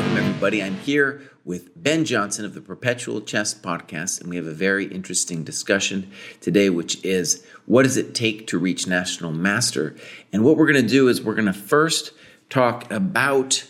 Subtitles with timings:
[0.00, 0.62] welcome everybody.
[0.62, 4.86] I'm here with Ben Johnson of the Perpetual Chess Podcast, and we have a very
[4.86, 9.94] interesting discussion today, which is what does it take to reach National Master?
[10.32, 12.12] And what we're going to do is we're going to first
[12.48, 13.66] talk about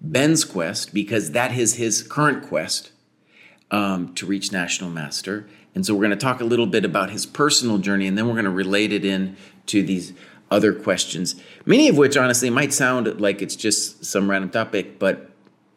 [0.00, 2.90] Ben's quest, because that is his current quest
[3.70, 5.46] um, to reach National Master.
[5.76, 8.26] And so we're going to talk a little bit about his personal journey, and then
[8.26, 9.36] we're going to relate it in
[9.66, 10.12] to these
[10.50, 11.36] other questions,
[11.66, 15.26] many of which honestly might sound like it's just some random topic, but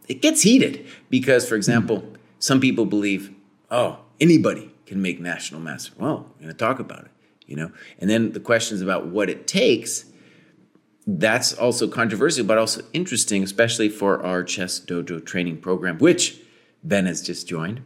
[0.08, 2.04] it gets heated because, for example,
[2.40, 3.34] some people believe,
[3.70, 5.94] oh, anybody can make national master.
[5.98, 7.12] Well, we're going to talk about it,
[7.48, 7.72] you know.
[8.00, 10.06] And then the questions about what it takes.
[11.08, 16.40] That's also controversial, but also interesting, especially for our chess dojo training program, which
[16.84, 17.82] Ben has just joined.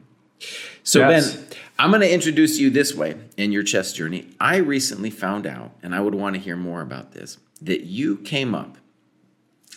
[0.84, 1.36] So, yes.
[1.36, 1.46] Ben,
[1.80, 4.30] I'm going to introduce you this way in your chess journey.
[4.40, 8.18] I recently found out, and I would want to hear more about this, that you
[8.18, 8.78] came up,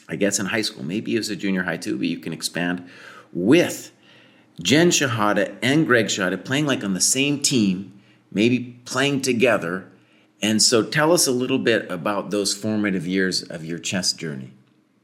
[0.09, 2.33] I guess in high school, maybe it was a junior high too, but you can
[2.33, 2.89] expand,
[3.33, 3.93] with
[4.63, 8.01] Jen Shahade and Greg Shahade playing like on the same team,
[8.33, 9.91] maybe playing together.
[10.41, 14.53] And so tell us a little bit about those formative years of your chess journey.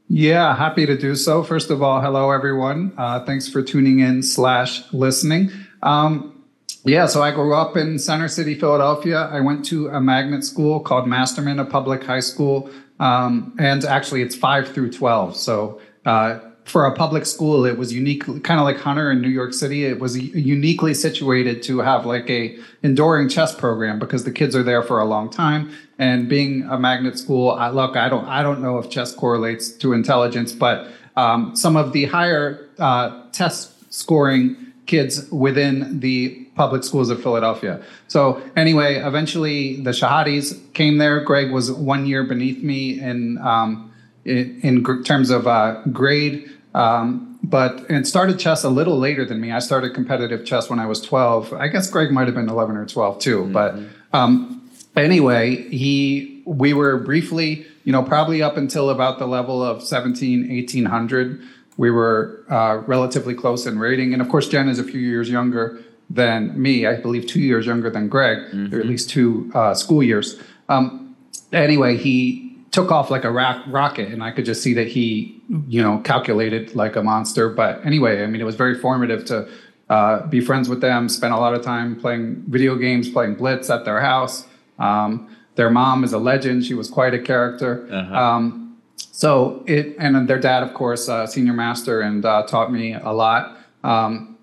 [0.07, 1.43] Yeah, happy to do so.
[1.43, 2.93] First of all, hello everyone.
[2.97, 5.51] Uh, thanks for tuning in slash listening.
[5.81, 6.43] Um,
[6.83, 9.27] yeah, so I grew up in Center City, Philadelphia.
[9.31, 12.69] I went to a magnet school called Masterman, a public high school,
[12.99, 15.35] um, and actually it's five through twelve.
[15.35, 19.29] So uh, for a public school, it was unique, kind of like Hunter in New
[19.29, 19.85] York City.
[19.85, 24.63] It was uniquely situated to have like a enduring chess program because the kids are
[24.63, 25.71] there for a long time.
[25.99, 29.69] And being a magnet school, I, look, I don't, I don't know if chess correlates
[29.77, 36.83] to intelligence, but um, some of the higher uh, test scoring kids within the public
[36.83, 37.83] schools of Philadelphia.
[38.07, 41.19] So anyway, eventually the Shahades came there.
[41.19, 43.91] Greg was one year beneath me in um,
[44.23, 46.49] in, in, terms of uh, grade.
[46.73, 49.51] Um, but and started chess a little later than me.
[49.51, 51.53] I started competitive chess when I was 12.
[51.53, 53.43] I guess Greg might have been 11 or 12 too.
[53.43, 53.51] Mm-hmm.
[53.51, 53.75] But
[54.13, 59.83] um, anyway, he we were briefly, you know, probably up until about the level of
[59.83, 61.41] 17, 1800.
[61.77, 65.29] We were uh, relatively close in rating, and of course, Jen is a few years
[65.29, 66.85] younger than me.
[66.85, 68.73] I believe two years younger than Greg, mm-hmm.
[68.73, 70.39] or at least two uh, school years.
[70.69, 71.15] Um,
[71.51, 72.45] anyway, he
[72.75, 76.75] took off like a rocket and i could just see that he you know calculated
[76.75, 79.47] like a monster but anyway i mean it was very formative to
[79.87, 83.69] uh, be friends with them spend a lot of time playing video games playing blitz
[83.69, 84.45] at their house
[84.77, 88.13] um, their mom is a legend she was quite a character uh-huh.
[88.13, 92.93] um, so it and their dad of course uh, senior master and uh, taught me
[92.93, 94.34] a lot um,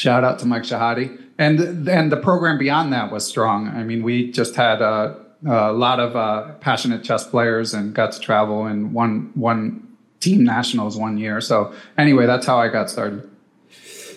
[0.00, 1.06] shout out to mike shahade
[1.38, 1.54] and
[1.88, 5.14] and the program beyond that was strong i mean we just had uh,
[5.46, 9.86] a lot of uh, passionate chess players and got to travel and won one
[10.20, 11.40] team nationals one year.
[11.40, 13.28] So anyway, that's how I got started.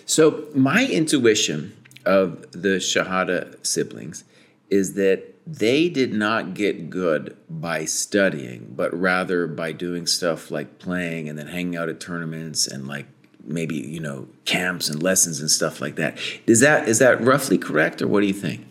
[0.05, 4.25] So my intuition of the Shahade siblings
[4.69, 10.79] is that they did not get good by studying, but rather by doing stuff like
[10.79, 13.05] playing and then hanging out at tournaments and like
[13.43, 16.17] maybe you know camps and lessons and stuff like that.
[16.47, 18.65] Is that is that roughly correct, or what do you think?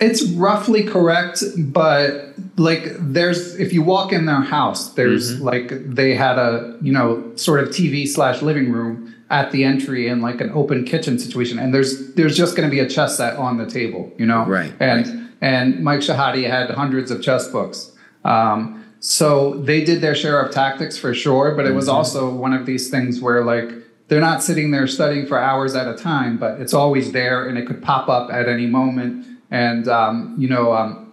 [0.00, 5.44] It's roughly correct, but like there's if you walk in their house, there's mm-hmm.
[5.44, 10.08] like they had a you know sort of TV slash living room at the entry
[10.08, 13.16] and like an open kitchen situation, and there's there's just going to be a chess
[13.16, 14.72] set on the table, you know, right?
[14.80, 15.30] And right.
[15.40, 17.92] and Mike Shahade had hundreds of chess books.
[18.24, 21.96] Um, so they did their share of tactics for sure, but it was mm-hmm.
[21.96, 23.70] also one of these things where like
[24.08, 27.58] they're not sitting there studying for hours at a time, but it's always there and
[27.58, 31.12] it could pop up at any moment and, um, you know, um,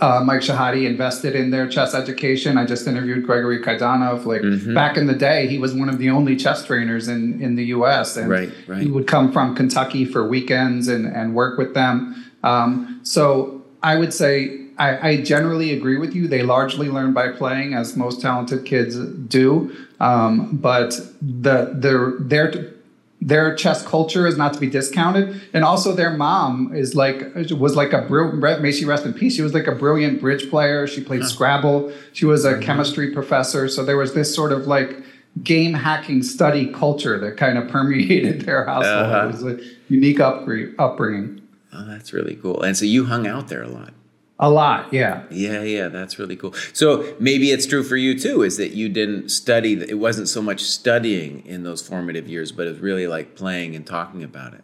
[0.00, 2.56] uh, Mike Shahade invested in their chess education.
[2.56, 4.24] I just interviewed Gregory Kaidanov.
[4.24, 4.72] Like mm-hmm.
[4.72, 7.64] back in the day, he was one of the only chess trainers in, in the
[7.64, 8.16] U.S.
[8.16, 8.80] And right, right.
[8.80, 12.30] he would come from Kentucky for weekends and, and work with them.
[12.44, 16.28] Um, so I would say I, I, generally agree with you.
[16.28, 19.74] They largely learn by playing, as most talented kids do.
[20.00, 22.72] Um, but the their their
[23.20, 25.40] their chess culture is not to be discounted.
[25.54, 29.34] And also their mom is like was like a brilliant may she rest in peace.
[29.34, 30.86] She was like a brilliant bridge player.
[30.86, 31.92] She played scrabble.
[32.12, 32.62] She was a mm-hmm.
[32.62, 33.68] chemistry professor.
[33.68, 35.02] So there was this sort of like
[35.42, 39.06] game hacking study culture that kind of permeated their household.
[39.06, 39.24] Uh-huh.
[39.24, 41.40] it was a unique upbringing.
[41.72, 42.62] Oh that's really cool.
[42.62, 43.92] And so you hung out there a lot
[44.38, 45.22] a lot, yeah.
[45.30, 46.52] Yeah, yeah, that's really cool.
[46.72, 50.42] So maybe it's true for you too, is that you didn't study, it wasn't so
[50.42, 54.62] much studying in those formative years, but it's really like playing and talking about it.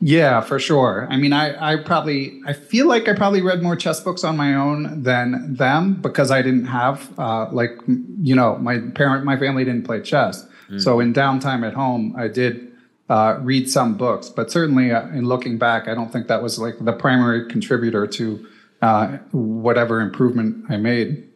[0.00, 1.06] Yeah, for sure.
[1.10, 4.38] I mean, I, I probably, I feel like I probably read more chess books on
[4.38, 7.78] my own than them because I didn't have, uh, like,
[8.22, 10.46] you know, my parent, my family didn't play chess.
[10.78, 12.70] So in downtime at home, I did
[13.08, 16.60] uh, read some books, but certainly uh, in looking back, I don't think that was
[16.60, 18.46] like the primary contributor to
[18.82, 21.28] uh, whatever improvement I made.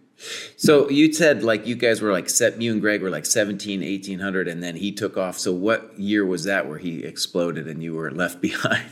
[0.56, 3.80] So you said like you guys were like set you and Greg were like 17,
[3.80, 5.38] 1800 and then he took off.
[5.38, 8.90] So what year was that where he exploded and you were left behind?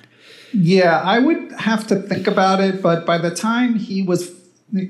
[0.52, 4.30] Yeah, I would have to think about it, but by the time he was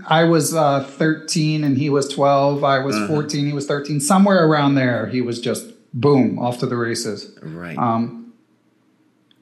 [0.07, 3.09] I was uh, 13 and he was 12, I was uh-huh.
[3.09, 7.37] 14, he was 13, somewhere around there he was just boom off to the races.
[7.43, 7.77] Right.
[7.77, 8.22] Um,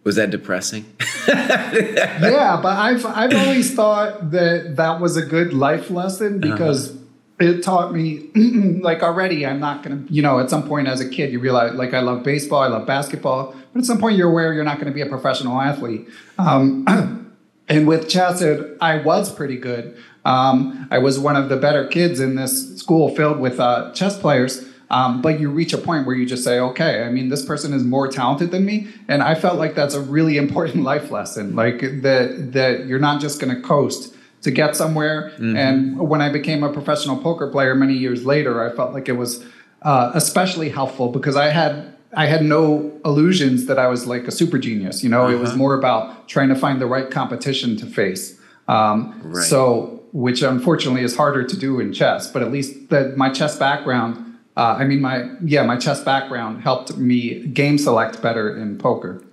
[0.05, 0.85] was that depressing?
[1.29, 6.53] yeah, but I've I've always thought that that was a good life lesson uh-huh.
[6.53, 6.99] because uh-huh.
[7.41, 8.31] it taught me
[8.83, 11.75] like already I'm not gonna you know at some point as a kid you realize
[11.75, 14.77] like I love baseball I love basketball but at some point you're aware you're not
[14.77, 16.09] going to be a professional athlete.
[16.39, 17.35] Um,
[17.69, 19.97] and with chess, it, I was pretty good.
[20.25, 24.19] Um, I was one of the better kids in this school filled with uh, chess
[24.19, 24.67] players.
[24.91, 27.73] Um, but you reach a point where you just say, okay, I mean, this person
[27.73, 28.89] is more talented than me.
[29.07, 31.55] And I felt like that's a really important life lesson.
[31.55, 35.31] Like that, that you're not just going to coast to get somewhere.
[35.35, 35.57] Mm-hmm.
[35.57, 39.17] And when I became a professional poker player many years later, I felt like it
[39.17, 39.45] was
[39.83, 44.33] uh, especially helpful because I had I had no illusions that I was like a
[44.33, 45.05] super genius.
[45.05, 45.35] You know, uh-huh.
[45.35, 45.59] it was uh-huh.
[45.59, 48.39] more about trying to find the right competition to face.
[48.67, 49.45] Um, right.
[49.45, 53.57] So, which unfortunately is harder to do in chess, but at least the, my chess
[53.57, 58.79] background uh, I mean, my yeah, my chess background helped me game select better in
[58.79, 59.25] poker.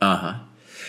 [0.00, 0.34] Uh huh.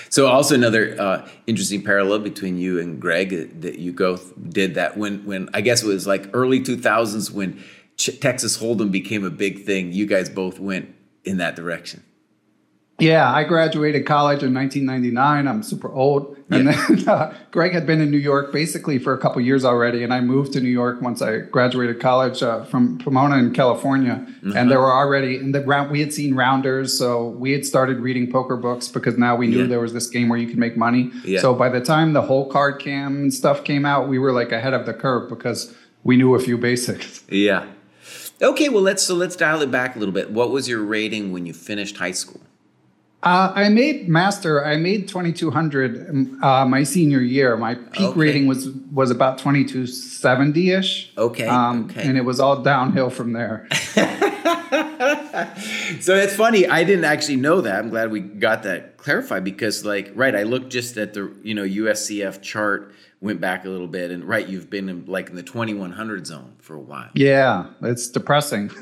[0.09, 4.97] So also another uh, interesting parallel between you and Greg that you both did that
[4.97, 7.63] when when I guess it was like early two thousands when
[7.97, 9.93] Ch- Texas Hold'em became a big thing.
[9.93, 10.93] You guys both went
[11.23, 12.03] in that direction.
[13.01, 15.47] Yeah, I graduated college in 1999.
[15.47, 16.37] I'm super old.
[16.49, 16.85] And yeah.
[16.87, 20.03] then uh, Greg had been in New York basically for a couple years already.
[20.03, 24.25] And I moved to New York once I graduated college uh, from Pomona in California.
[24.27, 24.55] Mm-hmm.
[24.55, 26.97] And there were already, in the round, we had seen rounders.
[26.97, 29.67] So we had started reading poker books because now we knew yeah.
[29.67, 31.11] there was this game where you could make money.
[31.23, 31.39] Yeah.
[31.39, 34.51] So by the time the hole card cam and stuff came out, we were like
[34.51, 35.73] ahead of the curve because
[36.03, 37.23] we knew a few basics.
[37.31, 37.65] Yeah.
[38.41, 40.31] Okay, well let's so let's dial it back a little bit.
[40.31, 42.41] What was your rating when you finished high school?
[43.23, 44.65] Uh, I made master.
[44.65, 47.55] I made 2200 uh, my senior year.
[47.55, 48.19] My peak okay.
[48.19, 51.13] rating was was about 2270 ish.
[51.15, 51.45] Okay.
[51.45, 52.01] Um, okay.
[52.07, 53.67] And it was all downhill from there.
[55.99, 56.67] so it's funny.
[56.67, 57.77] I didn't actually know that.
[57.77, 61.53] I'm glad we got that clarified because, like, right, I looked just at the you
[61.53, 62.91] know USCF chart
[63.21, 66.55] went back a little bit and right you've been in like in the 2100 zone
[66.57, 67.09] for a while.
[67.13, 68.71] Yeah it's depressing.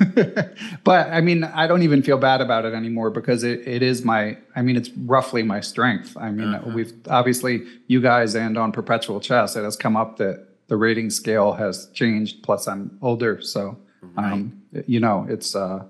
[0.84, 4.02] But i mean i don't even feel bad about it anymore because it, it is
[4.04, 6.16] my i mean it's roughly my strength.
[6.16, 6.70] I mean uh-huh.
[6.74, 11.10] we've obviously you guys and on perpetual chess it has come up that the rating
[11.10, 13.42] scale has changed plus i'm older.
[13.42, 14.32] So right.
[14.32, 15.84] um, you know it's uh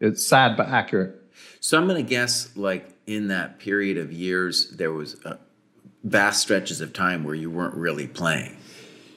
[0.00, 1.14] it's sad but accurate.
[1.60, 5.38] So i'm gonna guess like in that period of years there was a,
[6.04, 8.56] vast stretches of time where you weren't really playing.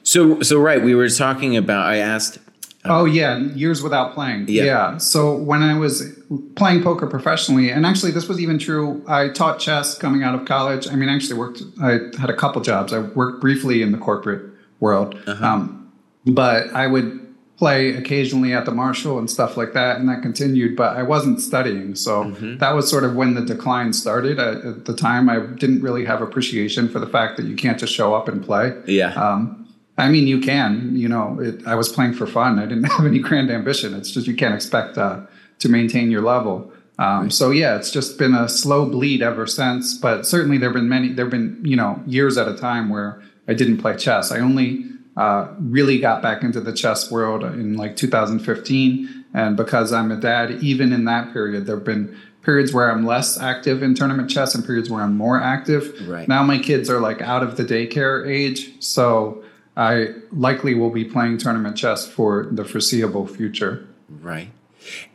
[0.02, 1.86] So, so right, we were talking about.
[1.86, 2.38] I asked.
[2.84, 4.46] Uh, oh yeah, years without playing.
[4.48, 4.64] Yeah.
[4.64, 4.96] yeah.
[4.98, 6.18] So when I was
[6.56, 9.04] playing poker professionally, and actually this was even true.
[9.06, 10.88] I taught chess coming out of college.
[10.88, 11.62] I mean, I actually worked.
[11.82, 12.92] I had a couple jobs.
[12.92, 14.50] I worked briefly in the corporate
[14.80, 15.44] world, uh-huh.
[15.44, 15.92] um,
[16.24, 17.27] but I would
[17.58, 20.76] play occasionally at the Marshall and stuff like that, and that continued.
[20.76, 22.58] But I wasn't studying, so mm-hmm.
[22.58, 24.38] that was sort of when the decline started.
[24.38, 27.78] At, at, the time, I didn't really have appreciation for the fact that you can't
[27.78, 28.80] just show up and play.
[28.86, 29.12] Yeah.
[29.14, 29.68] Um,
[29.98, 30.94] I mean, you can.
[30.94, 32.60] You know, it, I was playing for fun.
[32.60, 33.92] I didn't have any grand ambition.
[33.92, 35.22] It's just you can't expect uh,
[35.58, 36.72] to maintain your level.
[37.00, 37.32] Um, right.
[37.32, 39.98] So yeah, it's just been a slow bleed ever since.
[39.98, 41.12] But certainly, there've been many.
[41.12, 44.30] There've been you know years at a time where I didn't play chess.
[44.30, 44.84] I only
[45.18, 49.24] uh, really got back into the chess world in like 2015.
[49.34, 53.04] And because I'm a dad, even in that period, there have been periods where I'm
[53.04, 56.08] less active in tournament chess and periods where I'm more active.
[56.08, 56.28] Right.
[56.28, 58.80] Now my kids are like out of the daycare age.
[58.82, 59.42] So
[59.76, 63.88] I likely will be playing tournament chess for the foreseeable future.
[64.08, 64.50] Right.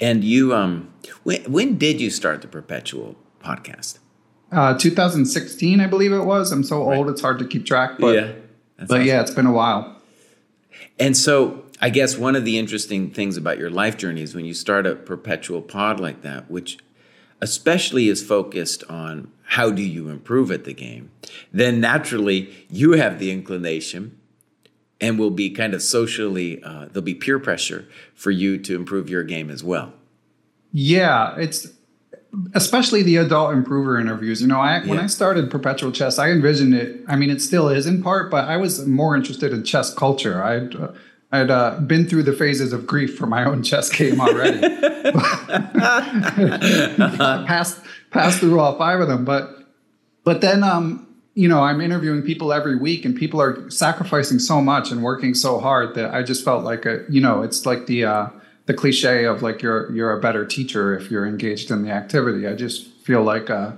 [0.02, 0.94] And you, um,
[1.24, 4.00] when, when did you start the Perpetual podcast?
[4.52, 6.52] Uh, 2016, I believe it was.
[6.52, 6.98] I'm so right.
[6.98, 7.98] old, it's hard to keep track.
[7.98, 8.32] But yeah.
[8.78, 9.08] That's but awesome.
[9.08, 10.02] yeah, it's been a while.
[11.00, 14.46] And so I guess one of the interesting things about your life journey is when
[14.46, 16.78] you start a perpetual pod like that, which
[17.42, 21.12] especially is focused on how do you improve at the game,
[21.52, 24.18] then naturally you have the inclination
[25.02, 29.10] and will be kind of socially, uh, there'll be peer pressure for you to improve
[29.10, 29.94] your game as well.
[30.72, 31.73] Yeah, it's
[32.54, 34.42] especially the adult improver interviews.
[34.42, 34.90] You know, I yeah.
[34.90, 37.02] when I started perpetual chess, I envisioned it.
[37.08, 40.44] I mean, it still is in part, but I was more interested in chess culture.
[40.44, 40.94] I uh,
[41.32, 44.60] I'd uh, been through the phases of grief for my own chess game already.
[47.48, 47.80] passed
[48.12, 49.66] passed through all five of them, but
[50.24, 54.62] but then um, you know I'm interviewing people every week, and people are sacrificing so
[54.62, 57.88] much and working so hard that I just felt like a you know it's like
[57.88, 58.28] the uh,
[58.66, 62.48] the cliche of like you're you're a better teacher if you're engaged in the activity.
[62.48, 63.74] I just feel like uh,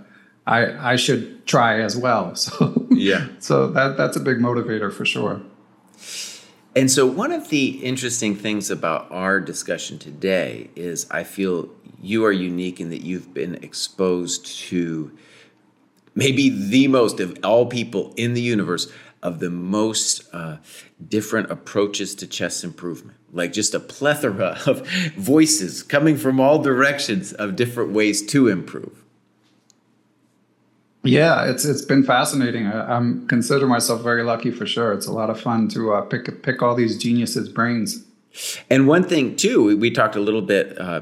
[0.46, 2.36] I I should try as well.
[2.46, 5.42] So yeah, so that that's a big motivator for sure.
[6.75, 11.70] And so, one of the interesting things about our discussion today is I feel
[12.01, 15.18] you are unique in that you've been exposed to
[16.13, 18.92] maybe the most of all people in the universe
[19.24, 20.58] of the most uh,
[21.08, 23.18] different approaches to chess improvement.
[23.36, 29.04] Like just a plethora of voices coming from all directions of different ways to improve.
[31.04, 32.65] Yeah, it's it's been fascinating.
[32.65, 34.92] I, am consider myself very lucky for sure.
[34.92, 38.04] It's a lot of fun to uh, pick pick all these geniuses' brains.
[38.72, 41.01] And one thing too, we talked a little bit uh,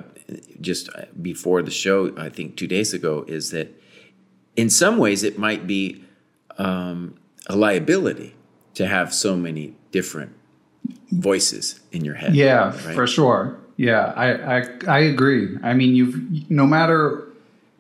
[0.60, 0.90] just
[1.22, 2.13] before the show.
[2.18, 3.70] I think two days ago is that
[4.58, 6.04] in some ways it might be
[6.58, 7.16] um,
[7.48, 8.36] a liability
[8.74, 10.36] to have so many different
[11.12, 12.36] voices in your head.
[12.36, 12.96] Yeah, right?
[12.96, 13.58] for sure.
[13.78, 15.58] Yeah, I, I I agree.
[15.63, 17.28] I mean, you've no matter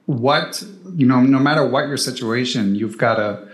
[0.05, 0.63] what
[0.95, 3.47] you know, no matter what your situation, you've got to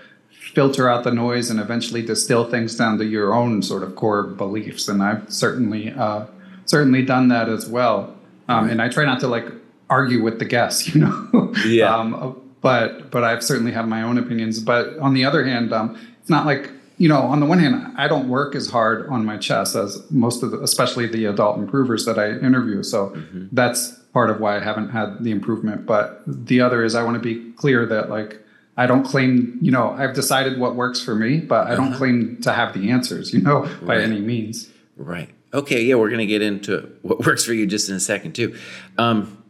[0.53, 4.23] filter out the noise and eventually distill things down to your own sort of core
[4.23, 4.87] beliefs.
[4.87, 6.25] And I've certainly uh,
[6.65, 8.15] certainly done that as well.
[8.47, 9.45] Um, and I try not to like
[9.89, 11.53] argue with the guests, you know.
[11.65, 11.95] Yeah.
[11.95, 14.59] um, but but I've certainly have my own opinions.
[14.59, 17.21] But on the other hand, um, it's not like you know.
[17.21, 20.51] On the one hand, I don't work as hard on my chess as most of,
[20.51, 22.83] the, especially the adult improvers that I interview.
[22.83, 23.47] So mm-hmm.
[23.51, 25.87] that's part of why I haven't had the improvement.
[25.87, 28.39] But the other is I want to be clear that like
[28.79, 31.97] I don't claim, you know, I've decided what works for me, but I don't uh-huh.
[31.97, 34.69] claim to have the answers, you know, by any means.
[34.95, 35.29] Right.
[35.53, 35.83] Okay.
[35.83, 38.55] Yeah, we're going to get into what works for you just in a second too.
[38.97, 39.43] Um,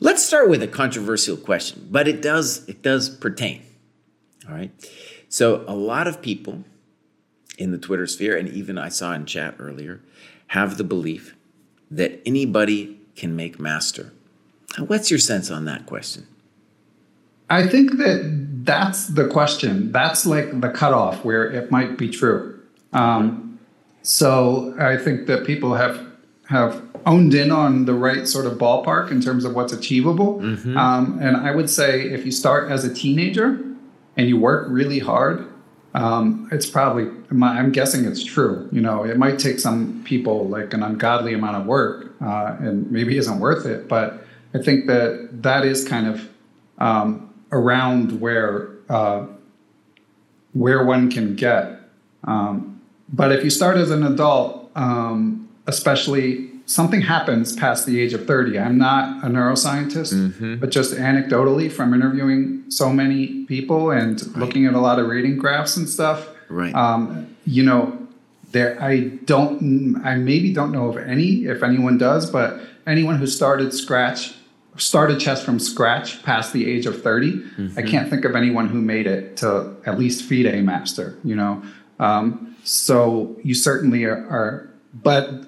[0.00, 3.62] let's start with a controversial question, but it does it does pertain.
[4.48, 4.70] All right.
[5.28, 6.64] So a lot of people
[7.58, 10.00] in the Twitter sphere, and even I saw in chat earlier,
[10.48, 11.34] have the belief
[11.90, 14.12] that anybody can make master.
[14.78, 16.26] What's your sense on that question?
[17.48, 19.92] I think that that's the question.
[19.92, 22.60] That's like the cutoff where it might be true.
[22.92, 23.58] Um,
[24.02, 26.04] so I think that people have
[26.48, 30.40] have owned in on the right sort of ballpark in terms of what's achievable.
[30.40, 30.76] Mm-hmm.
[30.76, 33.60] Um, and I would say if you start as a teenager
[34.16, 35.46] and you work really hard,
[35.94, 38.68] um, it's probably I'm guessing it's true.
[38.72, 42.90] You know, it might take some people like an ungodly amount of work, uh, and
[42.90, 43.88] maybe isn't worth it.
[43.88, 46.28] But I think that that is kind of
[46.78, 49.26] um, around where uh,
[50.52, 51.80] where one can get.
[52.24, 52.80] Um,
[53.12, 58.26] but if you start as an adult, um, especially something happens past the age of
[58.26, 58.58] 30.
[58.58, 60.56] I'm not a neuroscientist, mm-hmm.
[60.56, 64.36] but just anecdotally from interviewing so many people and right.
[64.36, 66.28] looking at a lot of rating graphs and stuff.
[66.48, 66.74] Right.
[66.74, 67.98] Um, you know,
[68.52, 73.26] there I don't I maybe don't know of any, if anyone does, but anyone who
[73.26, 74.34] started scratch
[74.76, 77.78] started chess from scratch past the age of 30 mm-hmm.
[77.78, 81.62] i can't think of anyone who made it to at least FIDE master you know
[82.00, 85.46] um, so you certainly are, are but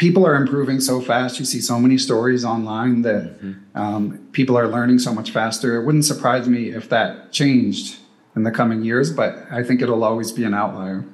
[0.00, 1.38] people are improving so fast.
[1.38, 3.78] You see so many stories online that mm-hmm.
[3.78, 5.76] um, people are learning so much faster.
[5.78, 7.98] It wouldn't surprise me if that changed
[8.34, 11.04] in the coming years, but I think it'll always be an outlier.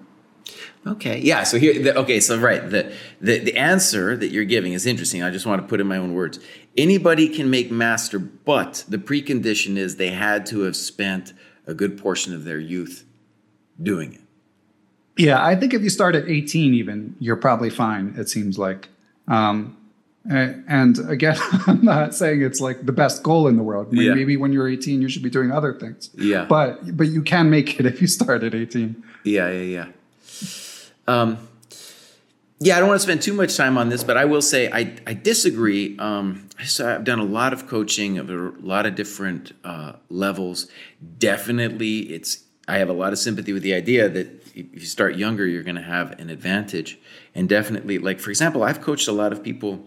[0.87, 1.19] Okay.
[1.19, 1.43] Yeah.
[1.43, 1.83] So here.
[1.83, 2.21] The, okay.
[2.21, 2.63] So right.
[2.71, 5.21] The, the the answer that you're giving is interesting.
[5.21, 6.39] I just want to put in my own words.
[6.77, 11.33] Anybody can make master, but the precondition is they had to have spent
[11.67, 13.05] a good portion of their youth
[13.83, 14.26] doing it.
[15.17, 18.15] Yeah, I think if you start at 18, even you're probably fine.
[18.19, 18.89] It seems like.
[19.29, 19.77] Um,
[20.29, 23.89] and again, I'm not saying it's like the best goal in the world.
[23.93, 24.15] yeah.
[24.15, 26.11] Maybe when you're 18, you should be doing other things.
[26.15, 26.45] Yeah.
[26.45, 29.03] But but you can make it if you start at 18.
[29.25, 29.87] Yeah, yeah, yeah.
[31.09, 31.39] Um,
[32.59, 34.71] yeah, I don't want to spend too much time on this, but I will say
[34.73, 35.97] I, I disagree.
[35.99, 40.67] Um, so I've done a lot of coaching of a lot of different uh, levels.
[41.19, 45.17] Definitely, it's I have a lot of sympathy with the idea that if you start
[45.17, 46.99] younger, you're going to have an advantage.
[47.35, 49.85] And definitely, like for example, I've coached a lot of people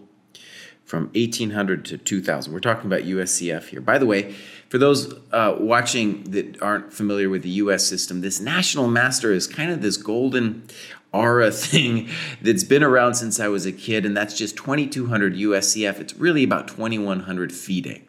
[0.84, 2.52] from 1800 to 2000.
[2.52, 3.80] We're talking about USCF here.
[3.80, 4.34] By the way,
[4.68, 9.46] for those uh, watching that aren't familiar with the US system, this national master is
[9.46, 10.64] kind of this golden
[11.12, 12.08] aura thing
[12.40, 16.00] that's been around since I was a kid, and that's just 2200 USCF.
[16.00, 18.02] It's really about 2100 FIDE.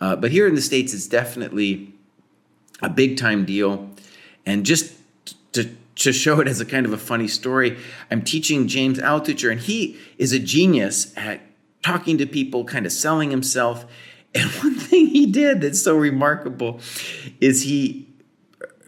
[0.00, 1.92] Uh, but here in the States, it's definitely
[2.82, 3.90] a big time deal.
[4.46, 4.92] And just
[5.52, 7.78] to to show it as a kind of a funny story,
[8.10, 11.40] I'm teaching James Altucher, and he is a genius at
[11.82, 13.86] talking to people, kind of selling himself.
[14.36, 16.80] And one thing he did that's so remarkable
[17.40, 18.08] is he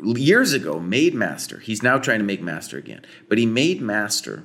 [0.02, 1.60] years ago made master.
[1.60, 4.42] He's now trying to make master again, but he made master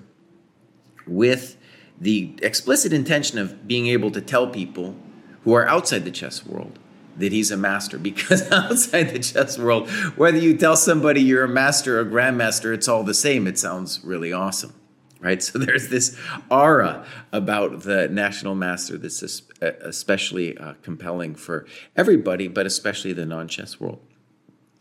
[1.07, 1.57] with
[1.99, 4.95] the explicit intention of being able to tell people
[5.43, 6.77] who are outside the chess world
[7.17, 11.49] that he's a master because outside the chess world whether you tell somebody you're a
[11.49, 13.47] master or grandmaster it's all the same.
[13.47, 14.73] It sounds really awesome
[15.19, 15.41] right?
[15.51, 16.17] So there's this
[16.49, 19.21] aura about the national master that's
[19.61, 21.65] especially uh, compelling for
[21.95, 23.99] everybody but especially the non-chess world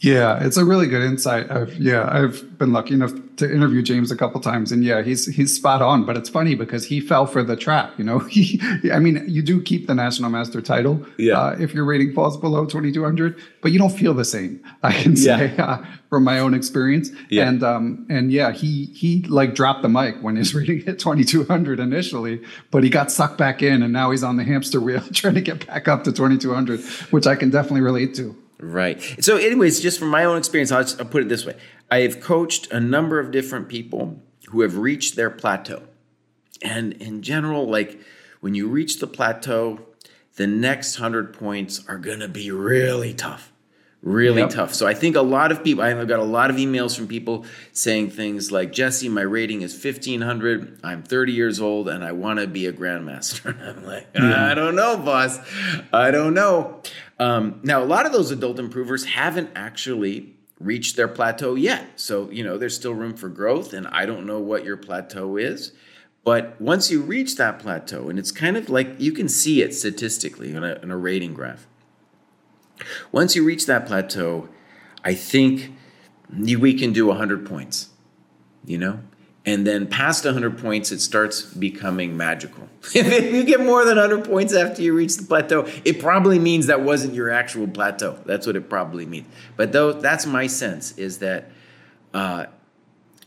[0.00, 1.50] yeah, it's a really good insight.
[1.50, 5.26] I've, yeah, I've been lucky enough to interview James a couple times, and yeah, he's
[5.26, 6.06] he's spot on.
[6.06, 7.92] But it's funny because he fell for the trap.
[7.98, 8.58] You know, he,
[8.90, 11.38] I mean, you do keep the national master title, yeah.
[11.38, 14.64] Uh, if your rating falls below twenty two hundred, but you don't feel the same.
[14.82, 15.64] I can say yeah.
[15.64, 17.10] uh, from my own experience.
[17.28, 17.48] Yeah.
[17.48, 21.24] And um and yeah, he he like dropped the mic when his rating hit twenty
[21.24, 24.80] two hundred initially, but he got sucked back in, and now he's on the hamster
[24.80, 26.80] wheel trying to get back up to twenty two hundred,
[27.10, 28.34] which I can definitely relate to.
[28.60, 29.00] Right.
[29.24, 31.56] So, anyways, just from my own experience, I'll, I'll put it this way
[31.90, 35.82] I have coached a number of different people who have reached their plateau.
[36.62, 38.00] And in general, like
[38.40, 39.80] when you reach the plateau,
[40.36, 43.52] the next 100 points are going to be really tough.
[44.02, 44.50] Really yep.
[44.50, 44.72] tough.
[44.72, 47.44] So I think a lot of people, I've got a lot of emails from people
[47.72, 50.80] saying things like, Jesse, my rating is 1500.
[50.82, 53.50] I'm 30 years old and I want to be a grandmaster.
[53.60, 54.50] And I'm like, yeah.
[54.50, 55.38] I don't know, boss.
[55.92, 56.80] I don't know.
[57.18, 62.00] Um, now, a lot of those adult improvers haven't actually reached their plateau yet.
[62.00, 65.36] So, you know, there's still room for growth, and I don't know what your plateau
[65.36, 65.72] is.
[66.24, 69.74] But once you reach that plateau, and it's kind of like you can see it
[69.74, 71.66] statistically in a, in a rating graph.
[73.12, 74.48] Once you reach that plateau,
[75.04, 75.72] I think
[76.30, 77.88] we can do 100 points,
[78.64, 79.00] you know?
[79.46, 82.68] And then past 100 points, it starts becoming magical.
[82.94, 86.66] if you get more than 100 points after you reach the plateau, it probably means
[86.66, 88.18] that wasn't your actual plateau.
[88.26, 89.26] That's what it probably means.
[89.56, 91.50] But though that's my sense is that
[92.12, 92.46] uh,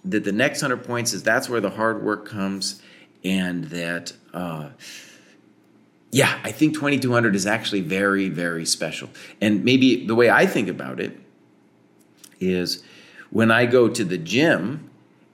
[0.05, 2.81] that the next 100 points is that's where the hard work comes,
[3.23, 4.69] and that uh,
[6.13, 9.09] yeah, I think 2200 is actually very very special.
[9.41, 11.17] And maybe the way I think about it
[12.39, 12.83] is
[13.31, 14.91] when I go to the gym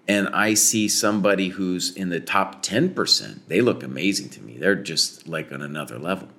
[0.08, 4.58] and I see somebody who's in the top 10%, they look amazing to me.
[4.58, 6.30] They're just like on another level.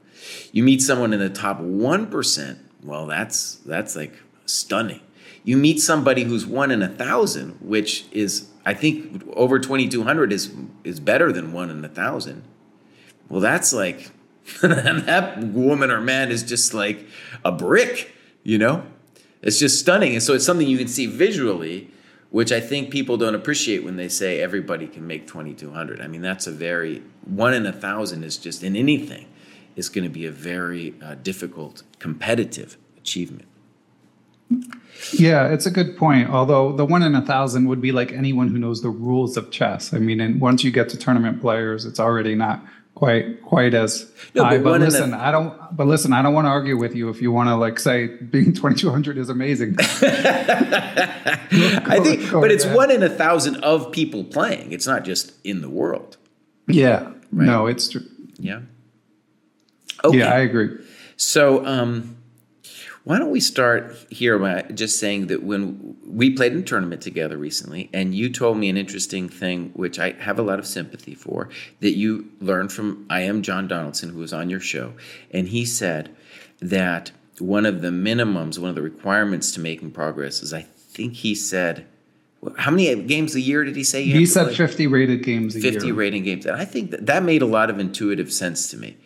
[0.53, 4.15] You meet someone in the top 1%, well, that's that's like
[4.47, 5.01] stunning.
[5.45, 10.51] You meet somebody who's one in a thousand, which is I think over 2200 is
[10.83, 12.43] is better than one in a thousand.
[13.29, 14.11] Well, that's like
[14.63, 17.07] that woman or man is just like
[17.45, 18.85] a brick, you know?
[19.43, 20.13] It's just stunning.
[20.13, 21.91] And so it's something you can see visually
[22.31, 26.01] which I think people don't appreciate when they say everybody can make 2200.
[26.01, 29.27] I mean, that's a very, one in a thousand is just in anything,
[29.77, 33.47] is going to be a very uh, difficult, competitive achievement.
[35.13, 36.31] Yeah, it's a good point.
[36.31, 39.51] Although the one in a thousand would be like anyone who knows the rules of
[39.51, 39.93] chess.
[39.93, 42.65] I mean, and once you get to tournament players, it's already not
[43.01, 44.59] quite quite as no, high.
[44.59, 45.75] But, but listen, I don't.
[45.75, 48.09] But listen, I don't want to argue with you if you want to like say
[48.09, 49.73] being twenty two hundred is amazing.
[49.73, 54.73] go, I think, but it's one in a thousand of people playing.
[54.73, 56.19] It's not just in the world.
[56.69, 57.13] Yeah.
[57.33, 57.47] Right?
[57.47, 58.07] No, it's true.
[58.39, 58.61] Yeah.
[60.05, 60.19] Okay.
[60.19, 60.77] Yeah, I agree.
[61.17, 62.17] So, um,
[63.05, 67.01] why don't we start here by just saying that when we played in a tournament
[67.01, 70.67] together recently, and you told me an interesting thing, which I have a lot of
[70.67, 71.49] sympathy for,
[71.81, 74.93] that you learned from I am John Donaldson, who was on your show,
[75.31, 76.15] and he said
[76.61, 81.15] that one of the minimums, one of the requirements to making progress is I think
[81.15, 81.87] he said
[82.57, 84.03] how many games a year did he say?
[84.05, 85.73] he said 50 rated games 50 year.
[85.73, 86.47] 50 rating games.
[86.47, 88.97] And I think that, that made a lot of intuitive sense to me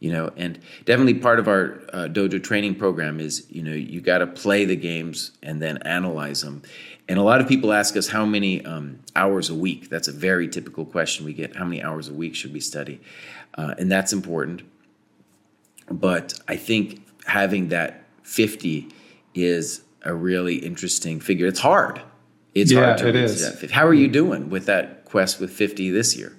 [0.00, 4.00] you know and definitely part of our uh, dojo training program is you know you
[4.00, 6.62] got to play the games and then analyze them
[7.10, 9.90] and a lot of people ask us how many um, hours a week.
[9.90, 11.26] That's a very typical question.
[11.26, 13.00] We get how many hours a week should we study?
[13.58, 14.62] Uh, and that's important.
[15.90, 18.90] But i think having that 50
[19.34, 21.48] is a really interesting figure.
[21.48, 22.00] It's hard.
[22.54, 23.72] It's yeah, hard to it is.
[23.72, 26.36] How are you doing with that quest with 50 this year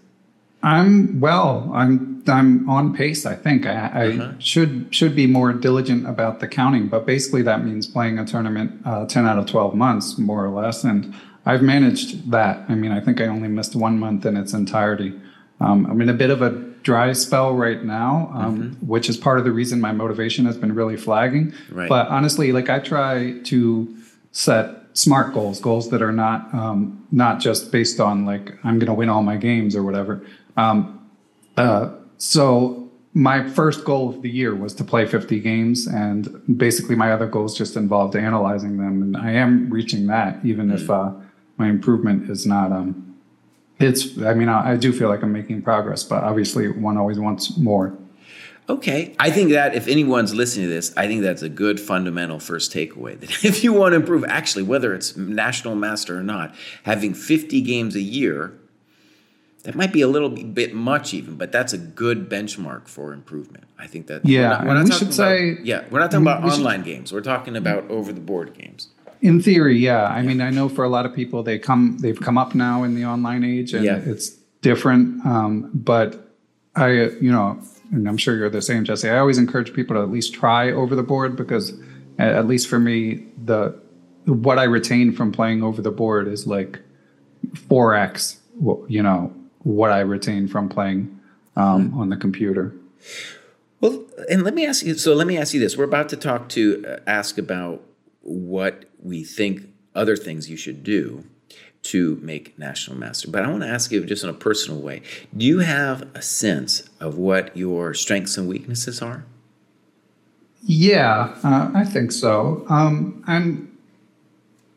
[0.63, 1.71] I'm well.
[1.73, 3.25] I'm I'm on pace.
[3.25, 4.33] I think I, I uh-huh.
[4.39, 8.81] should should be more diligent about the counting, but basically that means playing a tournament
[8.85, 10.83] uh, ten out of twelve months, more or less.
[10.83, 12.65] And I've managed that.
[12.69, 15.19] I mean, I think I only missed one month in its entirety.
[15.59, 16.49] Um, I'm in a bit of a
[16.83, 18.87] dry spell right now, um, mm-hmm.
[18.87, 21.53] which is part of the reason my motivation has been really flagging.
[21.71, 21.89] Right.
[21.89, 23.97] But honestly, like I try to
[24.31, 28.87] set smart goals, goals that are not um, not just based on like I'm going
[28.87, 30.25] to win all my games or whatever.
[30.57, 31.09] Um,
[31.57, 36.95] uh, so my first goal of the year was to play 50 games, and basically
[36.95, 40.83] my other goals just involved analyzing them, and I am reaching that, even mm-hmm.
[40.83, 41.11] if uh,
[41.57, 42.71] my improvement is not.
[42.71, 43.17] Um,
[43.79, 44.17] it's.
[44.19, 47.57] I mean, I, I do feel like I'm making progress, but obviously one always wants
[47.57, 47.97] more.
[48.69, 49.15] Okay.
[49.19, 52.71] I think that if anyone's listening to this, I think that's a good fundamental first
[52.71, 53.19] takeaway.
[53.19, 57.59] That if you want to improve, actually, whether it's national master or not, having 50
[57.61, 58.57] games a year,
[59.63, 63.65] that might be a little bit much even, but that's a good benchmark for improvement.
[63.77, 64.25] I think that.
[64.25, 64.41] Yeah.
[64.41, 65.57] We're not, we're not we should about, say.
[65.63, 65.83] Yeah.
[65.91, 67.13] We're not talking about online should, games.
[67.13, 68.89] We're talking about over the board games.
[69.21, 70.03] In theory, yeah.
[70.03, 70.27] I yeah.
[70.27, 72.95] mean, I know for a lot of people, they come, they've come up now in
[72.95, 73.97] the online age and yeah.
[73.97, 74.29] it's
[74.61, 75.23] different.
[75.25, 76.33] Um, but
[76.75, 79.09] I, you know, and I'm sure you're the same, Jesse.
[79.09, 81.73] I always encourage people to at least try over the board because,
[82.17, 83.77] at least for me, the
[84.25, 86.79] what I retain from playing over the board is like
[87.67, 88.39] four x.
[88.87, 91.19] You know what I retain from playing
[91.55, 91.99] um, mm-hmm.
[91.99, 92.73] on the computer.
[93.79, 94.95] Well, and let me ask you.
[94.95, 97.83] So let me ask you this: We're about to talk to uh, ask about
[98.21, 101.25] what we think other things you should do
[101.83, 103.29] to make National Master.
[103.29, 105.01] But I want to ask you just in a personal way
[105.35, 109.25] do you have a sense of what your strengths and weaknesses are?
[110.63, 112.65] Yeah, uh, I think so.
[112.69, 113.75] Um, I'm,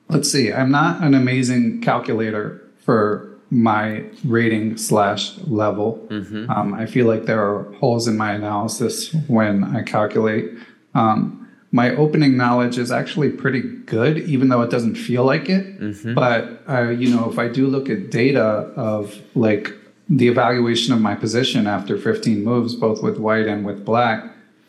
[0.08, 6.04] let's see, I'm not an amazing calculator for my rating slash level.
[6.10, 6.50] Mm-hmm.
[6.50, 10.50] Um, I feel like there are holes in my analysis when I calculate.
[10.94, 15.80] Um, my opening knowledge is actually pretty good, even though it doesn't feel like it.
[15.80, 16.14] Mm-hmm.
[16.14, 19.72] But uh, you know, if I do look at data of like
[20.08, 24.24] the evaluation of my position after 15 moves, both with white and with black,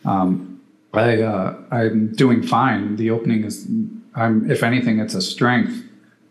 [0.05, 0.61] um,
[0.93, 2.95] I uh, I'm doing fine.
[2.97, 3.67] The opening is,
[4.13, 5.83] I'm if anything, it's a strength.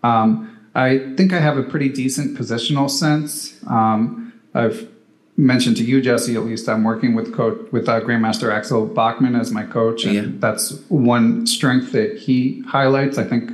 [0.03, 3.63] Um, I think I have a pretty decent positional sense.
[3.67, 4.89] Um, I've
[5.37, 9.37] mentioned to you, Jesse, at least I'm working with coach with uh, Grandmaster Axel Bachmann
[9.37, 10.25] as my coach, and yeah.
[10.39, 13.19] that's one strength that he highlights.
[13.19, 13.51] I think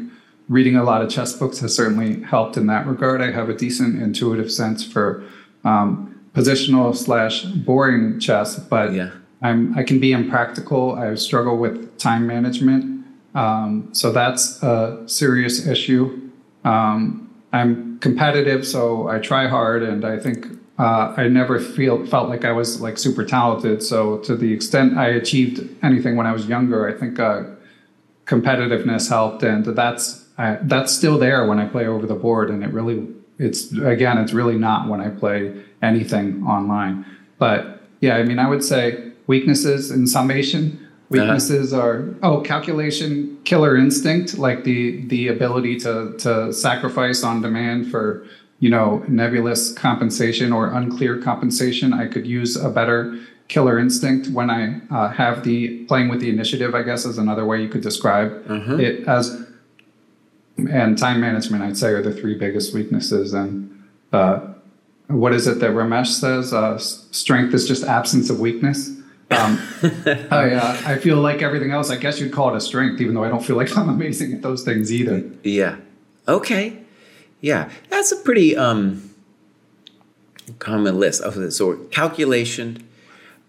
[0.49, 3.21] reading a lot of chess books has certainly helped in that regard.
[3.23, 5.23] I have a decent intuitive sense for
[5.65, 9.11] um, positional slash boring chess, but yeah.
[9.43, 10.95] I'm I can be impractical.
[10.95, 16.30] I struggle with time management, um, so that's a serious issue.
[16.65, 20.47] Um, I'm competitive, so I try hard, and I think
[20.79, 23.83] uh, I never feel felt like I was like super talented.
[23.83, 27.43] So to the extent I achieved anything when I was younger, I think uh,
[28.27, 32.49] competitiveness helped, and that's I, that's still there when I play over the board.
[32.51, 33.07] And it really,
[33.39, 37.05] it's again, it's really not when I play anything online.
[37.39, 40.80] But yeah, I mean, I would say weaknesses in summation.
[41.11, 47.91] Weaknesses are oh calculation, killer instinct, like the the ability to to sacrifice on demand
[47.91, 48.27] for
[48.61, 51.93] you know, nebulous compensation or unclear compensation.
[51.93, 53.19] I could use a better
[53.49, 57.45] killer instinct when I uh, have the playing with the initiative, I guess is another
[57.47, 58.79] way you could describe mm-hmm.
[58.79, 59.47] it as.
[60.71, 63.33] And time management, I'd say, are the three biggest weaknesses.
[63.33, 64.41] And uh,
[65.07, 66.53] what is it that Ramesh says?
[66.53, 68.91] Uh, strength is just absence of weakness.
[69.31, 69.61] Um,
[70.31, 73.15] I, uh, I feel like everything else, I guess you'd call it a strength, even
[73.15, 75.23] though I don't feel like I'm amazing at those things either.
[75.43, 75.77] Yeah.
[76.27, 76.79] Okay.
[77.41, 79.11] Yeah, that's a pretty um,
[80.59, 81.23] common list.
[81.53, 82.87] So calculation,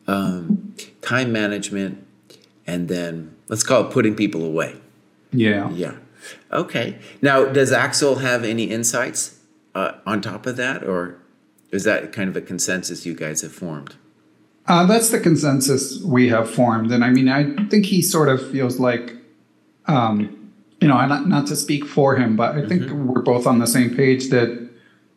[0.07, 2.05] um, time management,
[2.65, 4.75] and then let's call it putting people away.
[5.33, 5.69] Yeah.
[5.71, 5.95] Yeah.
[6.51, 6.99] Okay.
[7.21, 9.39] Now, does Axel have any insights
[9.75, 11.17] uh, on top of that, or
[11.71, 13.95] is that kind of a consensus you guys have formed?
[14.67, 18.51] Uh, that's the consensus we have formed, and I mean, I think he sort of
[18.51, 19.15] feels like
[19.87, 20.41] um,
[20.81, 23.07] you know, not, not to speak for him, but I think mm-hmm.
[23.07, 24.69] we're both on the same page that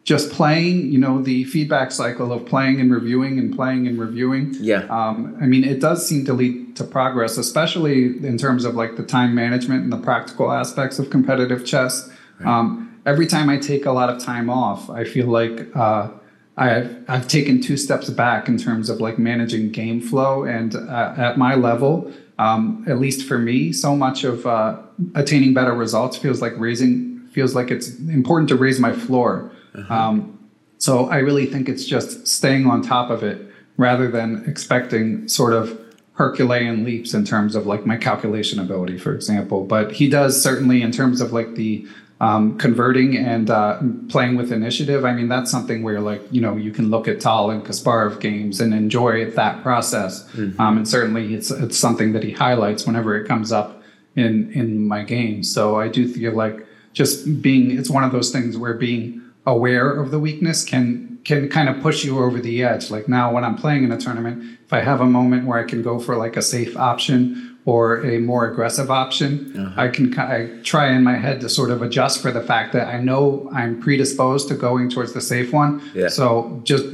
[0.05, 4.55] just playing, you know, the feedback cycle of playing and reviewing and playing and reviewing.
[4.61, 4.85] Yeah.
[4.91, 8.97] Um, I mean, it does seem to lead to progress, especially in terms of like
[8.97, 12.11] the time management and the practical aspects of competitive chess.
[12.39, 12.47] Right.
[12.47, 16.11] Um, every time I take a lot of time off, I feel like uh,
[16.57, 21.15] I've I've taken two steps back in terms of like managing game flow, and uh,
[21.17, 24.79] at my level, um, at least for me, so much of uh,
[25.15, 29.51] attaining better results feels like raising feels like it's important to raise my floor.
[29.75, 29.93] Uh-huh.
[29.93, 30.39] Um,
[30.79, 35.53] so I really think it's just staying on top of it rather than expecting sort
[35.53, 35.81] of
[36.13, 39.65] Herculean leaps in terms of like my calculation ability, for example.
[39.65, 41.89] But he does certainly in terms of like the
[42.25, 45.05] um, converting and uh, playing with initiative.
[45.05, 48.19] I mean, that's something where like you know you can look at Tal and Kasparov
[48.19, 50.27] games and enjoy that process.
[50.31, 50.59] Mm-hmm.
[50.59, 53.83] Um, and certainly, it's it's something that he highlights whenever it comes up
[54.17, 55.53] in in my games.
[55.53, 59.91] So I do feel like just being it's one of those things where being aware
[59.91, 62.91] of the weakness can can kind of push you over the edge.
[62.91, 65.65] Like now when I'm playing in a tournament, if I have a moment where I
[65.65, 69.81] can go for like a safe option or a more aggressive option, uh-huh.
[69.81, 72.89] I can I try in my head to sort of adjust for the fact that
[72.89, 75.83] I know I'm predisposed to going towards the safe one.
[75.95, 76.09] Yeah.
[76.09, 76.85] So just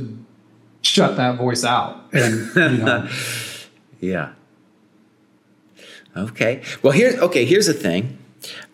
[0.83, 3.09] shut that voice out and you know.
[4.01, 4.33] yeah.
[6.17, 6.63] Okay.
[6.83, 7.45] Well, here's okay.
[7.45, 8.19] Here's the thing.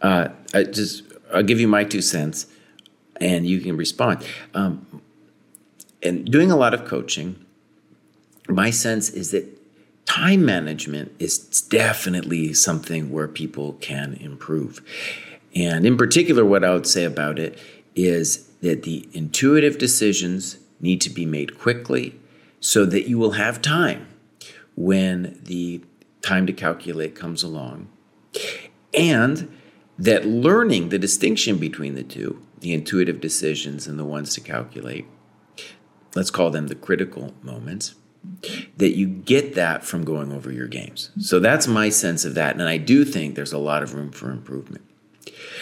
[0.03, 2.47] Uh, I just I'll give you my two cents,
[3.21, 4.25] and you can respond.
[4.55, 5.03] Um,
[6.03, 7.45] and doing a lot of coaching,
[8.49, 9.56] my sense is that
[10.07, 14.81] time management is definitely something where people can improve.
[15.55, 17.59] And in particular, what I would say about it
[17.95, 22.19] is that the intuitive decisions need to be made quickly
[22.61, 24.07] so that you will have time
[24.77, 25.83] when the
[26.23, 27.89] time to calculate comes along.
[28.93, 29.57] And
[29.99, 35.07] that learning the distinction between the two, the intuitive decisions and the ones to calculate,
[36.15, 37.95] let's call them the critical moments,
[38.77, 41.11] that you get that from going over your games.
[41.21, 42.55] So that's my sense of that.
[42.55, 44.83] And I do think there's a lot of room for improvement.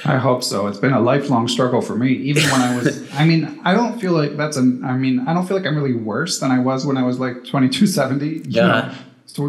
[0.05, 0.67] I hope so.
[0.67, 2.13] It's been a lifelong struggle for me.
[2.13, 5.33] Even when I was, I mean, I don't feel like that's an, I mean, I
[5.33, 8.51] don't feel like I'm really worse than I was when I was like 2270.
[8.51, 8.67] Yeah.
[8.67, 8.95] Know,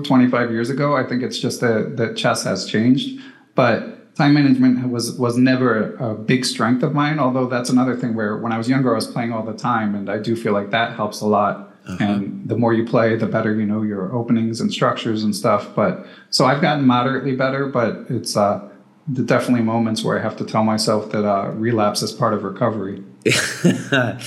[0.01, 0.95] 25 years ago.
[0.95, 3.21] I think it's just that, that chess has changed.
[3.53, 7.19] But time management was was never a, a, big strength of mine.
[7.19, 9.93] Although that's another thing where when I was younger, I was playing all the time,
[9.95, 11.74] and I do feel like that helps a lot.
[11.87, 12.03] Uh-huh.
[12.03, 15.75] And the more you play, the better you know your openings and structures and stuff.
[15.75, 18.67] But so I've gotten moderately better, but it's uh,
[19.13, 23.03] definitely moments where I have to tell myself that uh, relapse is part of recovery.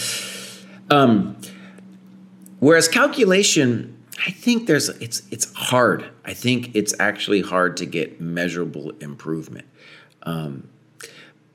[0.91, 1.37] um,
[2.61, 6.09] whereas calculation, I think there's it's it's hard.
[6.25, 9.67] I think it's actually hard to get measurable improvement.
[10.23, 10.69] Um,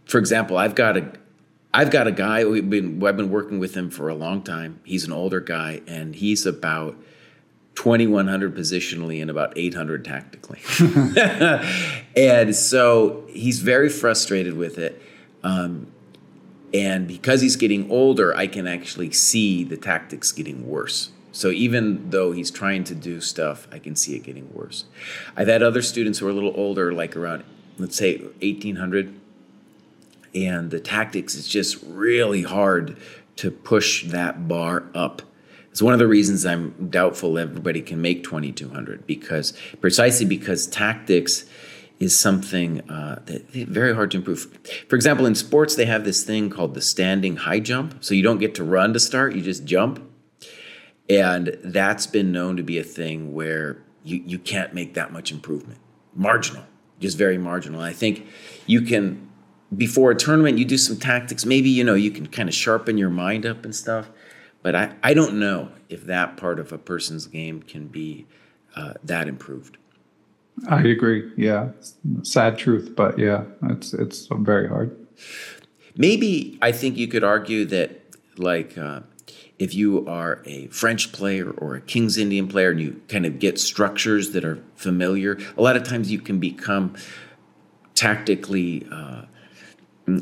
[0.05, 1.11] for example, I've got a
[1.73, 4.79] I've got a guy we've been I've been working with him for a long time.
[4.83, 6.95] He's an older guy and he's about
[7.75, 10.59] 2100 positionally and about 800 tactically.
[12.15, 15.01] and so he's very frustrated with it.
[15.43, 15.87] Um,
[16.73, 21.09] and because he's getting older, I can actually see the tactics getting worse.
[21.31, 24.85] So even though he's trying to do stuff, I can see it getting worse.
[25.35, 27.43] I've had other students who are a little older, like around,
[27.79, 29.19] let's say, 1800,
[30.35, 32.97] and the tactics is just really hard
[33.35, 35.21] to push that bar up
[35.73, 41.45] it's one of the reasons I'm doubtful everybody can make 2200 because precisely because tactics
[41.99, 44.55] is something uh, that very hard to improve.
[44.87, 48.03] For example, in sports, they have this thing called the standing high jump.
[48.03, 49.99] So you don't get to run to start, you just jump.
[51.09, 55.31] And that's been known to be a thing where you, you can't make that much
[55.31, 55.79] improvement.
[56.13, 56.65] Marginal,
[56.99, 57.81] just very marginal.
[57.81, 58.27] I think
[58.67, 59.27] you can,
[59.77, 61.45] before a tournament, you do some tactics.
[61.45, 64.09] Maybe, you know, you can kind of sharpen your mind up and stuff.
[64.61, 68.25] But I, I don't know if that part of a person's game can be
[68.75, 69.77] uh, that improved.
[70.69, 71.31] I agree.
[71.35, 71.69] Yeah,
[72.21, 74.95] sad truth, but yeah, it's it's very hard.
[75.97, 78.01] Maybe I think you could argue that,
[78.37, 79.01] like, uh,
[79.59, 83.39] if you are a French player or a King's Indian player, and you kind of
[83.39, 86.95] get structures that are familiar, a lot of times you can become
[87.95, 89.23] tactically uh,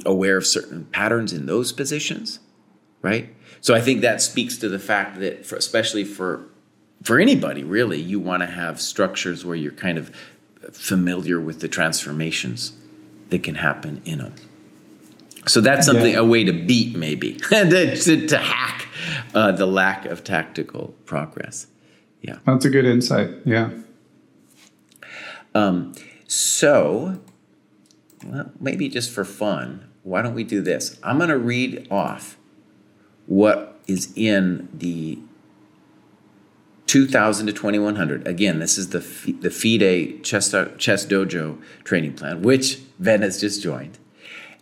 [0.06, 2.40] aware of certain patterns in those positions,
[3.02, 3.34] right?
[3.62, 6.48] So I think that speaks to the fact that, for, especially for
[7.04, 10.12] for anybody really, you want to have structures where you're kind of
[10.72, 12.74] familiar with the transformations
[13.30, 14.36] that can happen in them.
[15.48, 16.20] So that's something yeah.
[16.20, 18.88] a way to beat maybe and to, to, hack
[19.34, 21.66] uh, the lack of tactical progress.
[22.22, 23.32] Yeah, that's a good insight.
[23.46, 23.72] Yeah.
[25.56, 25.96] Um,
[26.28, 27.20] so,
[28.26, 31.00] well, maybe just for fun, why don't we do this?
[31.04, 32.38] I'm going to read off
[33.26, 35.20] what is in the
[36.88, 38.28] 2000 to 2100.
[38.28, 43.62] Again, this is the the FIDE chess, chess dojo training plan, which Ben has just
[43.62, 43.98] joined.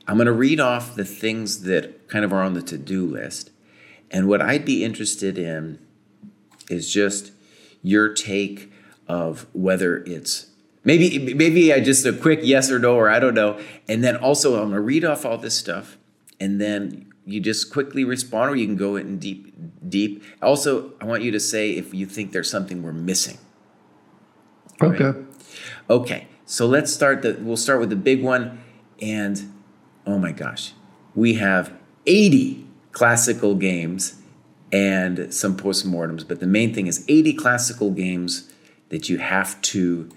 [0.08, 3.06] I'm going to read off the things that kind of are on the to do
[3.06, 3.52] list.
[4.12, 5.80] And what I'd be interested in
[6.70, 7.32] is just
[7.82, 8.72] your take
[9.08, 10.49] of whether it's
[10.84, 13.60] maybe maybe I just a quick yes or no or I don't know.
[13.88, 15.98] And then also I'm going to read off all this stuff
[16.40, 19.54] and then you just quickly respond or you can go in deep
[19.88, 20.24] deep.
[20.42, 23.38] Also i want you to say if you think there's something we're missing.
[24.82, 25.14] Okay.
[25.90, 28.60] Okay so let's start the we'll start with the big one
[29.00, 29.54] and
[30.08, 30.74] oh my gosh
[31.14, 31.72] we have
[32.08, 34.20] 80 classical games
[34.72, 38.52] and some postmortems but the main thing is 80 classical games
[38.90, 40.10] that you have to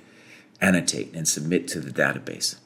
[0.62, 2.57] annotate and submit to the database.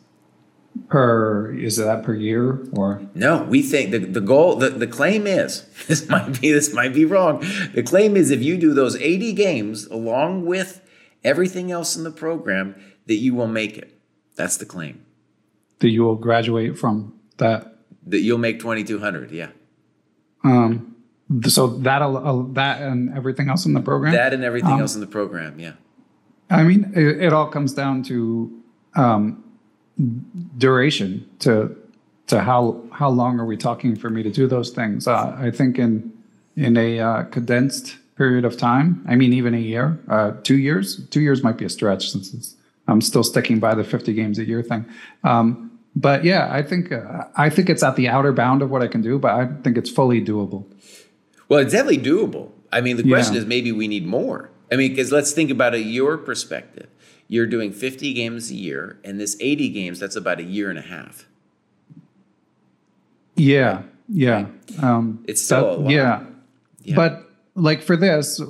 [0.88, 3.00] Per is that per year or?
[3.14, 6.92] No we think the, the goal the, the claim is this might be this might
[6.92, 7.42] be wrong.
[7.74, 10.82] The claim is if you do those 80 games along with
[11.24, 13.98] everything else in the program that you will make it.
[14.36, 15.04] That's the claim.
[15.78, 17.78] That you will graduate from that?
[18.06, 19.48] That you'll make 2200 yeah.
[20.44, 20.94] Um
[21.46, 24.12] so that'll uh, that and everything else in the program?
[24.12, 25.72] That and everything um, else in the program yeah
[26.50, 28.50] i mean it, it all comes down to
[28.94, 29.42] um
[30.58, 31.76] duration to
[32.26, 35.06] to how how long are we talking for me to do those things?
[35.06, 36.12] Uh, I think in
[36.56, 39.04] in a uh, condensed period of time.
[39.06, 41.06] I mean, even a year, uh, two years.
[41.08, 42.56] Two years might be a stretch since
[42.88, 44.86] I'm still sticking by the 50 games a year thing.
[45.22, 48.82] Um, but yeah, I think uh, I think it's at the outer bound of what
[48.82, 50.64] I can do, but I think it's fully doable.
[51.48, 52.50] Well, it's definitely doable.
[52.72, 53.40] I mean, the question yeah.
[53.40, 54.50] is maybe we need more.
[54.70, 56.88] I mean, because let's think about it your perspective
[57.28, 60.78] you're doing 50 games a year, and this 80 games, that's about a year and
[60.78, 61.26] a half.
[63.34, 64.46] Yeah, yeah.
[64.80, 66.24] Um, it's still yeah.
[66.82, 66.94] yeah.
[66.94, 68.40] But like for this,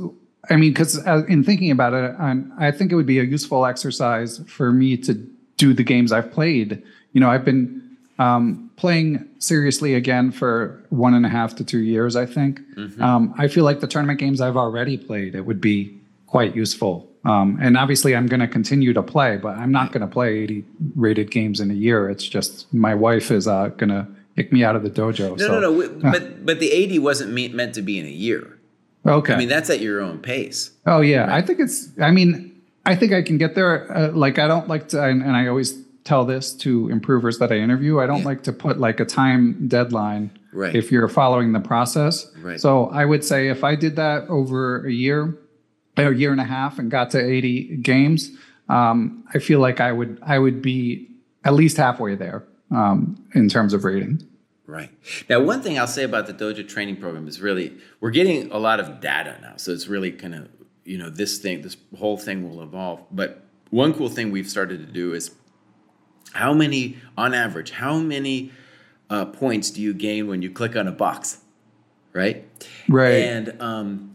[0.51, 0.97] I mean, because
[1.29, 4.97] in thinking about it, I'm, I think it would be a useful exercise for me
[4.99, 5.15] to
[5.57, 6.83] do the games I've played.
[7.13, 7.83] You know, I've been
[8.19, 12.61] um, playing seriously again for one and a half to two years, I think.
[12.77, 13.03] Mm-hmm.
[13.03, 15.96] Um, I feel like the tournament games I've already played, it would be
[16.27, 20.03] quite useful um, and obviously, I'm going to continue to play, but I'm not going
[20.03, 22.09] to play 80 rated games in a year.
[22.09, 25.31] It's just my wife is uh, going to kick me out of the dojo.
[25.31, 25.61] No, so.
[25.61, 25.99] no, no.
[26.13, 28.57] but but the 80 wasn't meant to be in a year.
[29.05, 29.35] Okay.
[29.35, 30.71] I mean, that's at your own pace.
[30.87, 31.43] Oh yeah, right?
[31.43, 31.89] I think it's.
[32.01, 33.93] I mean, I think I can get there.
[33.93, 37.51] Uh, like I don't like to, and, and, I always tell this to improvers that
[37.51, 37.99] I interview.
[37.99, 38.25] I don't yeah.
[38.25, 40.31] like to put like a time deadline.
[40.53, 40.75] Right.
[40.75, 42.31] If you're following the process.
[42.41, 42.59] Right.
[42.59, 45.37] So I would say if I did that over a year
[45.97, 48.31] a year and a half and got to 80 games,
[48.69, 51.09] um, I feel like I would I would be
[51.45, 54.27] at least halfway there um, in terms of rating.
[54.67, 54.91] Right.
[55.29, 58.59] Now, one thing I'll say about the Dojo training program is really we're getting a
[58.59, 60.49] lot of data now, so it's really kind of
[60.85, 63.05] you know this thing, this whole thing will evolve.
[63.13, 65.35] But one cool thing we've started to do is
[66.33, 68.53] how many, on average, how many
[69.09, 71.39] uh, points do you gain when you click on a box,
[72.13, 72.45] right?
[72.89, 73.23] Right.
[73.23, 74.15] And um,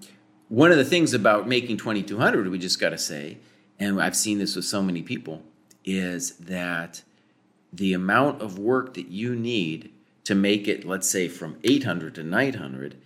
[0.51, 3.37] one of the things about making 2200 we just got to say
[3.79, 5.41] and i've seen this with so many people
[5.85, 7.01] is that
[7.71, 9.91] the amount of work that you need
[10.25, 12.97] to make it let's say from 800 to 900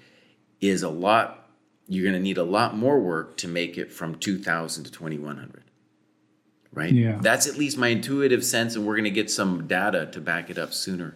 [0.60, 1.49] is a lot
[1.88, 5.65] you're going to need a lot more work to make it from 2000 to 2100
[6.75, 6.91] right?
[6.91, 7.17] Yeah.
[7.21, 10.49] That's at least my intuitive sense and we're going to get some data to back
[10.49, 11.15] it up sooner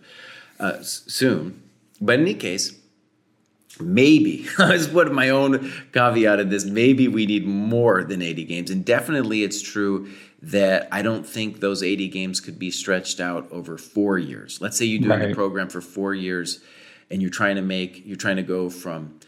[0.59, 1.61] uh, soon.
[2.01, 2.78] But in any case
[3.79, 6.65] maybe I just put my own caveat in this.
[6.65, 10.09] Maybe we need more than 80 games, and definitely it's true
[10.41, 14.61] that I don't think those 80 games could be stretched out over four years.
[14.61, 15.31] Let's say you're doing right.
[15.31, 16.61] a program for four years,
[17.11, 19.19] and you're trying to make you're trying to go from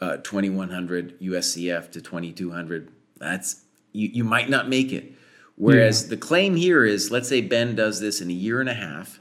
[0.00, 2.90] uh, 2100 USCF to 2200.
[3.18, 5.12] That's you, you might not make it.
[5.56, 6.10] Whereas yeah.
[6.10, 9.20] the claim here is, let's say Ben does this in a year and a half,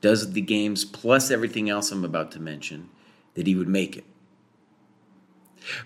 [0.00, 2.88] does the games plus everything else I'm about to mention,
[3.34, 4.04] that he would make it.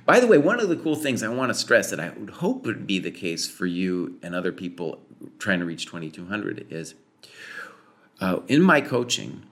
[0.05, 2.31] By the way, one of the cool things I want to stress that I would
[2.31, 5.01] hope would be the case for you and other people
[5.39, 6.95] trying to reach 2200 is
[8.21, 9.43] uh, in my coaching,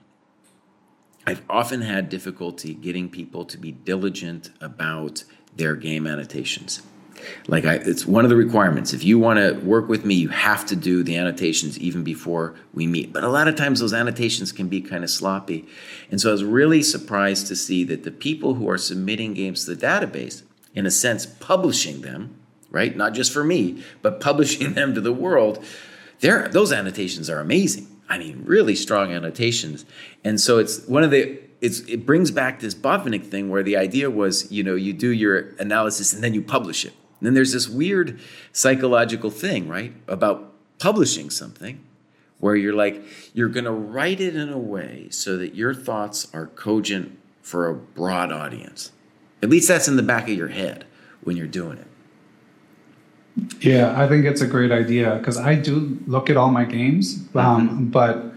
[1.25, 5.23] I've often had difficulty getting people to be diligent about
[5.55, 6.81] their game annotations.
[7.47, 8.93] Like I, it's one of the requirements.
[8.93, 12.55] If you want to work with me, you have to do the annotations even before
[12.73, 13.13] we meet.
[13.13, 15.67] But a lot of times those annotations can be kind of sloppy.
[16.11, 19.65] And so I was really surprised to see that the people who are submitting games
[19.65, 22.35] to the database, in a sense, publishing them,
[22.69, 22.95] right?
[22.95, 25.63] Not just for me, but publishing them to the world,
[26.19, 27.87] those annotations are amazing.
[28.09, 29.85] I mean, really strong annotations.
[30.23, 33.75] And so it's one of the it's, it brings back this Botvinnik thing where the
[33.75, 36.93] idea was, you know, you do your analysis and then you publish it.
[37.19, 38.19] And then there's this weird
[38.53, 41.83] psychological thing, right, about publishing something
[42.39, 43.03] where you're like,
[43.33, 47.67] you're going to write it in a way so that your thoughts are cogent for
[47.67, 48.91] a broad audience.
[49.43, 50.85] At least that's in the back of your head
[51.21, 51.87] when you're doing it.
[53.61, 57.25] Yeah, I think it's a great idea because I do look at all my games,
[57.35, 57.85] um, mm-hmm.
[57.85, 58.33] but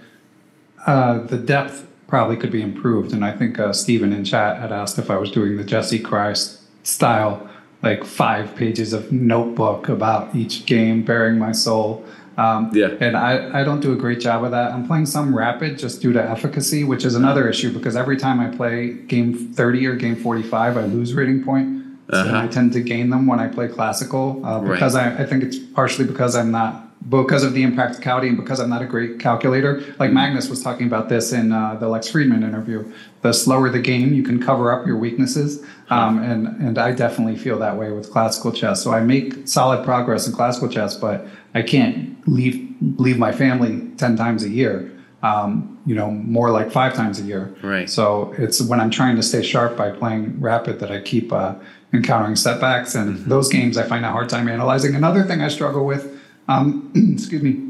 [0.86, 3.12] uh, the depth probably could be improved.
[3.12, 5.98] And I think uh, Stephen in chat had asked if I was doing the Jesse
[5.98, 6.34] Kraai
[6.82, 7.48] style
[7.82, 12.04] like five pages of notebook about each game, baring my soul.
[12.38, 12.94] Um, yeah.
[13.00, 14.72] And I, I don't do a great job of that.
[14.72, 18.40] I'm playing some rapid just due to efficacy, which is another issue because every time
[18.40, 21.82] I play game 30 or game 45, I lose rating point.
[22.10, 22.42] So uh-huh.
[22.42, 25.18] I tend to gain them when I play classical uh, because right.
[25.18, 28.70] I, I think it's partially because I'm not because of the impracticality and because I'm
[28.70, 29.82] not a great calculator.
[29.98, 32.90] Like Magnus was talking about this in uh, the Lex Fridman interview.
[33.22, 37.36] The slower the game, you can cover up your weaknesses, um, and and I definitely
[37.36, 38.82] feel that way with classical chess.
[38.82, 43.88] So I make solid progress in classical chess, but I can't leave leave my family
[43.96, 44.90] ten times a year.
[45.22, 47.54] Um, you know, more like five times a year.
[47.62, 47.88] Right.
[47.88, 51.54] So it's when I'm trying to stay sharp by playing rapid that I keep uh,
[51.92, 53.28] encountering setbacks, and mm-hmm.
[53.28, 54.96] those games I find a hard time analyzing.
[54.96, 56.11] Another thing I struggle with
[56.52, 57.68] um, excuse me.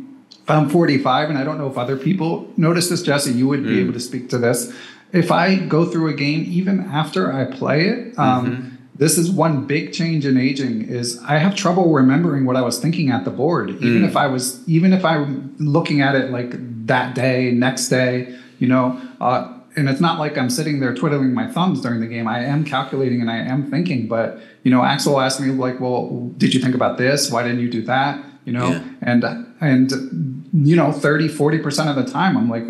[0.48, 3.02] I'm 45, and I don't know if other people notice this.
[3.02, 3.82] Jesse, you would be mm.
[3.82, 4.72] able to speak to this.
[5.12, 8.76] If I go through a game, even after I play it, um, mm-hmm.
[8.96, 10.88] this is one big change in aging.
[10.88, 14.08] Is I have trouble remembering what I was thinking at the board, even mm.
[14.08, 16.54] if I was, even if I'm looking at it like
[16.86, 19.00] that day, next day, you know.
[19.20, 22.28] Uh, and it's not like I'm sitting there twiddling my thumbs during the game.
[22.28, 24.06] I am calculating and I am thinking.
[24.06, 27.30] But you know, Axel asked me like, "Well, did you think about this?
[27.30, 28.68] Why didn't you do that?" You know?
[28.70, 28.84] Yeah.
[29.02, 29.24] and
[29.60, 32.64] and you know 30 40% of the time i'm like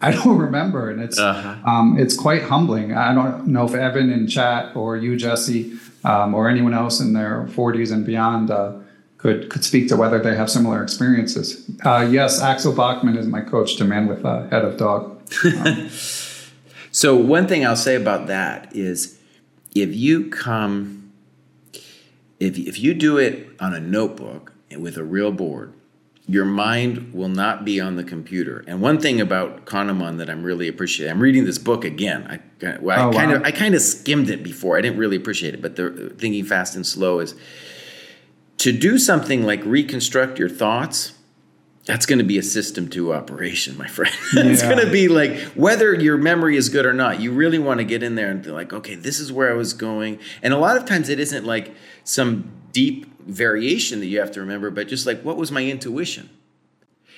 [0.00, 0.90] i don't remember.
[0.90, 1.70] And it's uh-huh.
[1.70, 2.94] um, it's quite humbling.
[2.94, 7.12] I don't know if evan in chat or you jesse um, or anyone else in
[7.12, 8.74] their 40s and beyond uh,
[9.18, 11.68] could could speak to whether they have similar experiences.
[11.84, 15.20] Uh, yes axel Bachmann is my coach to man with a head of dog.
[15.44, 15.88] Um,
[16.92, 19.18] so one thing i'll say about that is
[19.74, 21.12] if you come
[22.38, 25.74] if, if you do it on a notebook with a real board,
[26.26, 28.64] your mind will not be on the computer.
[28.66, 32.26] And one thing about Kahneman that I'm really appreciating, I'm reading this book again.
[32.62, 33.36] I, well, I oh, kind wow.
[33.38, 34.78] of I kind of skimmed it before.
[34.78, 37.34] I didn't really appreciate it, but the uh, thinking fast and slow is
[38.58, 41.12] to do something like reconstruct your thoughts.
[41.84, 44.14] That's going to be a system two operation, my friend.
[44.32, 47.20] it's going to be like whether your memory is good or not.
[47.20, 49.54] You really want to get in there and be like, okay, this is where I
[49.54, 50.18] was going.
[50.42, 54.40] And a lot of times it isn't like some deep variation that you have to
[54.40, 56.30] remember, but just like what was my intuition?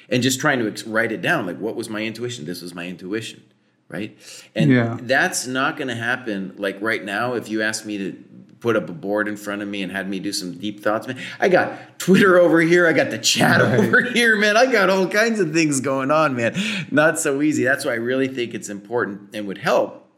[0.09, 2.45] And just trying to write it down, like what was my intuition?
[2.45, 3.43] This was my intuition,
[3.89, 4.17] right?
[4.55, 4.99] And yeah.
[5.01, 7.35] that's not going to happen like right now.
[7.35, 8.25] If you ask me to
[8.61, 11.09] put up a board in front of me and had me do some deep thoughts,
[11.09, 13.81] man, I got Twitter over here, I got the chat right.
[13.81, 14.57] over here, man.
[14.57, 16.57] I got all kinds of things going on, man.
[16.91, 17.65] Not so easy.
[17.65, 20.09] That's why I really think it's important and would help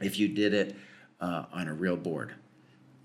[0.00, 0.76] if you did it
[1.20, 2.34] uh, on a real board.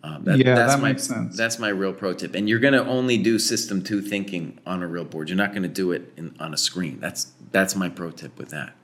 [0.05, 1.37] Um, that, yeah, that's that my, makes sense.
[1.37, 2.35] That's my real pro tip.
[2.35, 5.29] And you're going to only do system two thinking on a real board.
[5.29, 6.99] You're not going to do it in, on a screen.
[6.99, 8.75] That's that's my pro tip with that.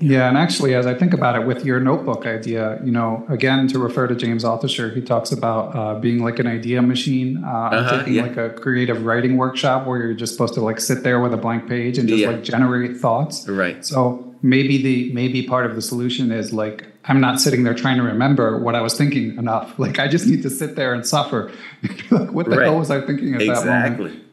[0.00, 0.18] Yeah.
[0.18, 3.66] yeah, and actually, as I think about it, with your notebook idea, you know, again
[3.68, 7.48] to refer to James Altucher, he talks about uh, being like an idea machine, uh,
[7.48, 8.22] uh-huh, taking yeah.
[8.22, 11.36] like a creative writing workshop where you're just supposed to like sit there with a
[11.36, 12.28] blank page and just yeah.
[12.30, 13.46] like generate thoughts.
[13.48, 13.84] Right.
[13.84, 17.96] So maybe the maybe part of the solution is like I'm not sitting there trying
[17.96, 19.78] to remember what I was thinking enough.
[19.78, 21.50] Like I just need to sit there and suffer.
[22.10, 22.66] like, what the right.
[22.66, 23.66] hell was I thinking at exactly.
[23.70, 24.24] that moment?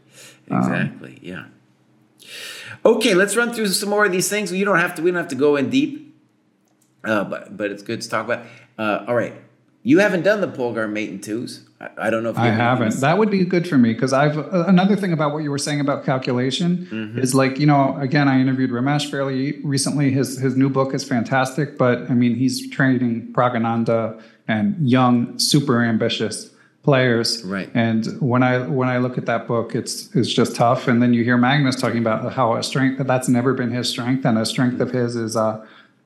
[0.48, 1.12] Exactly.
[1.12, 1.46] Um, yeah.
[2.86, 4.52] Okay, let's run through some more of these things.
[4.52, 5.02] You don't have to.
[5.02, 6.16] We don't have to go in deep,
[7.04, 8.46] uh, but but it's good to talk about.
[8.78, 9.34] Uh, all right,
[9.86, 11.62] you haven't done the Polgar mate and twos.
[11.80, 13.02] I, I don't know if I haven't.
[13.02, 15.60] That would be good for me because I've uh, another thing about what you were
[15.60, 17.20] saying about calculation mm-hmm.
[17.20, 20.10] is like you know again I interviewed Ramesh fairly recently.
[20.10, 25.84] His his new book is fantastic, but I mean he's training Praggnanandhaa and young, super
[25.84, 26.50] ambitious
[26.82, 27.44] players.
[27.44, 27.70] Right.
[27.76, 30.88] And when I when I look at that book, it's it's just tough.
[30.88, 34.26] And then you hear Magnus talking about how a strength that's never been his strength,
[34.26, 35.64] and a strength of his is uh,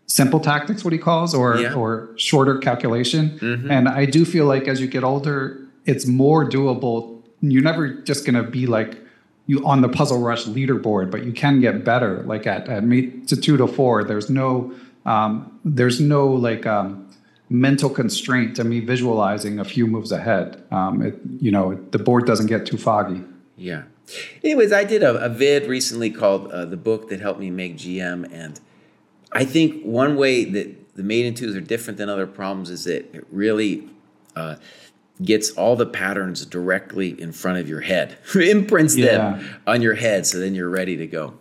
[0.09, 1.73] simple tactics, what he calls, or yeah.
[1.73, 3.39] or shorter calculation.
[3.39, 3.71] Mm-hmm.
[3.71, 7.21] And I do feel like as you get older, it's more doable.
[7.41, 8.99] You're never just going to be like
[9.45, 12.23] you on the Puzzle Rush leaderboard, but you can get better.
[12.23, 14.73] Like at at me to two to four, there's no
[15.05, 17.07] um, there's no like um,
[17.49, 20.61] mental constraint to me visualizing a few moves ahead.
[20.71, 23.23] Um, it, you know, the board doesn't get too foggy.
[23.57, 23.83] Yeah.
[24.43, 27.77] Anyways, I did a, a vid recently called uh, "The Book That Helped Me Make
[27.77, 28.59] GM," and
[29.31, 33.15] I think one way that the and twos are different than other problems is that
[33.15, 33.87] it really
[34.35, 34.55] uh,
[35.23, 39.05] gets all the patterns directly in front of your head, imprints yeah.
[39.05, 41.35] them on your head, so then you're ready to go.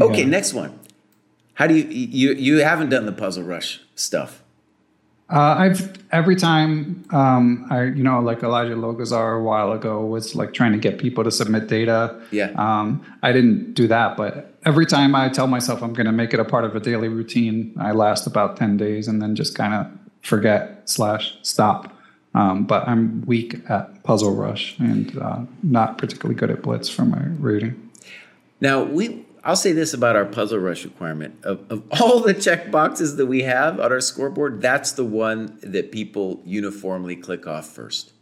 [0.00, 0.26] Okay, yeah.
[0.26, 0.78] next one.
[1.54, 4.41] How do you you you haven't done the puzzle rush stuff?
[5.32, 10.34] Uh, I've every time um, I, you know, like Elijah Logazar a while ago was
[10.34, 12.20] like trying to get people to submit data.
[12.30, 12.50] Yeah.
[12.56, 16.34] Um, I didn't do that, but every time I tell myself I'm going to make
[16.34, 19.54] it a part of a daily routine, I last about ten days and then just
[19.56, 19.86] kind of
[20.20, 21.96] forget slash stop.
[22.34, 27.04] Um, but I'm weak at Puzzle Rush and uh, not particularly good at Blitz for
[27.06, 27.90] my rating.
[28.60, 31.44] Now we I'll say this about our puzzle rush requirement.
[31.44, 35.58] Of, of all the check boxes that we have on our scoreboard, that's the one
[35.62, 38.12] that people uniformly click off first.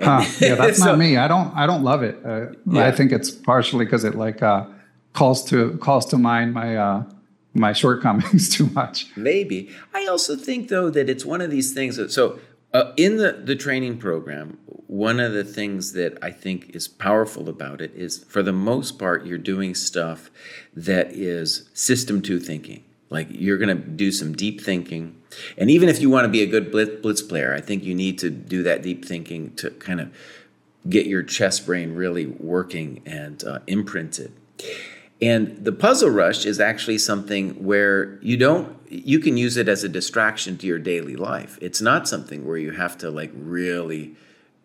[0.00, 1.16] Huh, yeah, that's so, not me.
[1.16, 1.54] I don't.
[1.56, 2.18] I don't love it.
[2.24, 2.86] Uh, yeah.
[2.86, 4.66] I think it's partially because it like uh,
[5.12, 7.04] calls to calls to mind my uh,
[7.54, 9.06] my shortcomings too much.
[9.16, 9.70] Maybe.
[9.92, 12.38] I also think though that it's one of these things that so
[12.72, 14.58] uh, in the the training program,
[14.90, 18.98] one of the things that I think is powerful about it is for the most
[18.98, 20.32] part you're doing stuff
[20.74, 22.82] that is system 2 thinking.
[23.08, 25.22] Like you're going to do some deep thinking.
[25.56, 28.18] And even if you want to be a good blitz player, I think you need
[28.18, 30.12] to do that deep thinking to kind of
[30.88, 34.32] get your chess brain really working and uh, imprinted.
[35.22, 39.84] And the puzzle rush is actually something where you don't you can use it as
[39.84, 41.58] a distraction to your daily life.
[41.62, 44.16] It's not something where you have to like really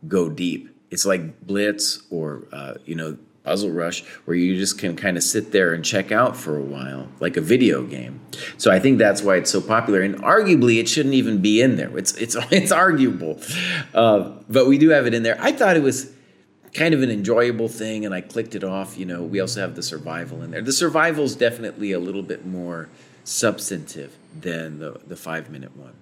[0.08, 0.70] go deep.
[0.91, 5.24] It's like Blitz or uh, you know Puzzle Rush, where you just can kind of
[5.24, 8.20] sit there and check out for a while, like a video game.
[8.58, 10.02] So I think that's why it's so popular.
[10.02, 11.96] And arguably, it shouldn't even be in there.
[11.98, 13.39] It's it's it's arguable,
[13.93, 15.38] uh, but we do have it in there.
[15.39, 16.12] I thought it was
[16.74, 18.98] kind of an enjoyable thing, and I clicked it off.
[18.98, 20.62] You know, we also have the survival in there.
[20.62, 22.89] The survival is definitely a little bit more
[23.24, 25.93] substantive than the the five minute one.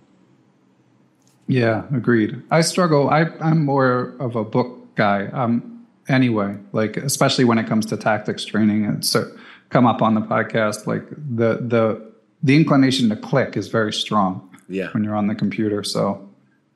[1.47, 2.41] Yeah, agreed.
[2.51, 3.09] I struggle.
[3.09, 5.27] I I'm more of a book guy.
[5.27, 9.29] Um, anyway, like especially when it comes to tactics training, it's uh,
[9.69, 10.87] come up on the podcast.
[10.87, 14.49] Like the the the inclination to click is very strong.
[14.69, 14.89] Yeah.
[14.91, 16.27] When you're on the computer, so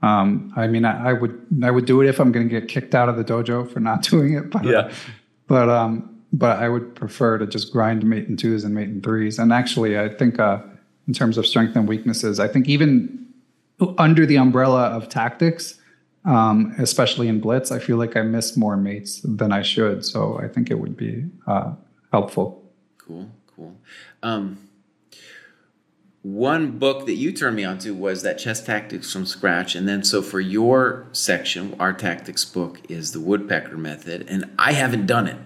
[0.01, 2.69] um, I mean, I, I, would I would do it if I'm going to get
[2.69, 4.49] kicked out of the dojo for not doing it.
[4.49, 4.91] But, yeah.
[5.47, 9.01] But um, but I would prefer to just grind mate and twos and mate and
[9.01, 9.39] threes.
[9.39, 10.59] And actually, I think uh,
[11.07, 13.26] in terms of strength and weaknesses, I think even
[13.97, 15.79] under the umbrella of tactics,
[16.25, 20.03] um, especially in blitz, I feel like I miss more mates than I should.
[20.03, 21.73] So I think it would be uh,
[22.11, 22.63] helpful.
[22.97, 23.75] Cool, cool.
[24.23, 24.67] Um,
[26.27, 30.03] one book that you turned me onto was that chess tactics from scratch and then
[30.03, 35.25] so for your section our tactics book is the woodpecker method and i haven't done
[35.25, 35.37] it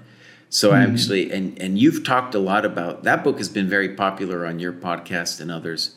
[0.50, 0.92] so mm-hmm.
[0.92, 4.58] actually and and you've talked a lot about that book has been very popular on
[4.58, 5.96] your podcast and others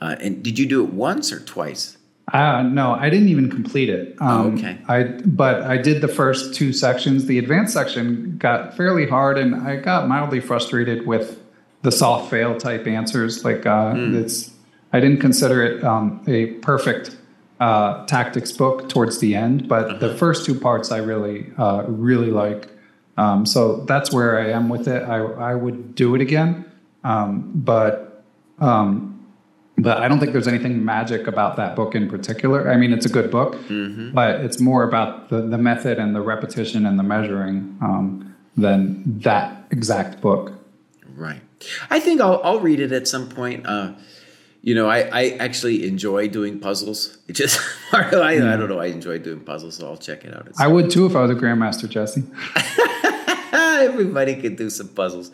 [0.00, 1.96] uh, and did you do it once or twice
[2.32, 4.16] uh, no, I didn't even complete it.
[4.20, 4.78] Oh, um, oh, okay.
[4.88, 7.26] I but I did the first two sections.
[7.26, 11.40] The advanced section got fairly hard, and I got mildly frustrated with
[11.82, 13.44] the soft fail type answers.
[13.44, 14.14] Like uh, mm.
[14.16, 14.50] it's,
[14.92, 17.16] I didn't consider it um, a perfect
[17.60, 19.98] uh, tactics book towards the end, but uh-huh.
[19.98, 22.68] the first two parts I really, uh, really like.
[23.16, 25.02] Um, so that's where I am with it.
[25.04, 26.64] I, I would do it again,
[27.04, 28.24] um, but
[28.58, 29.15] um,
[29.78, 32.70] but I don't think there's anything magic about that book in particular.
[32.70, 34.12] I mean, it's a good book, mm-hmm.
[34.12, 39.02] but it's more about the, the method and the repetition and the measuring um, than
[39.20, 40.52] that exact book.
[41.14, 41.40] Right.
[41.90, 43.66] I think I'll, I'll read it at some point.
[43.66, 43.92] Uh,
[44.62, 47.18] you know, I, I actually enjoy doing puzzles.
[47.28, 47.60] It just,
[47.92, 50.48] I, I don't know, I enjoy doing puzzles, so I'll check it out.
[50.58, 52.24] I would too if I was a grandmaster, Jesse.
[53.52, 55.30] Everybody could do some puzzles.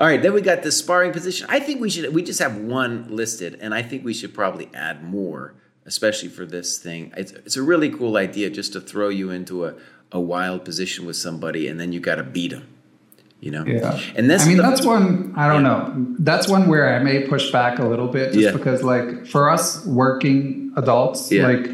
[0.00, 1.46] All right, then we got the sparring position.
[1.48, 4.68] I think we should, we just have one listed, and I think we should probably
[4.74, 5.54] add more,
[5.86, 7.12] especially for this thing.
[7.16, 9.74] It's, it's a really cool idea just to throw you into a,
[10.10, 12.68] a wild position with somebody, and then you got to beat them
[13.44, 15.68] you know yeah and this i mean the, that's one i don't yeah.
[15.68, 18.52] know that's one where i may push back a little bit just yeah.
[18.52, 21.46] because like for us working adults yeah.
[21.46, 21.70] like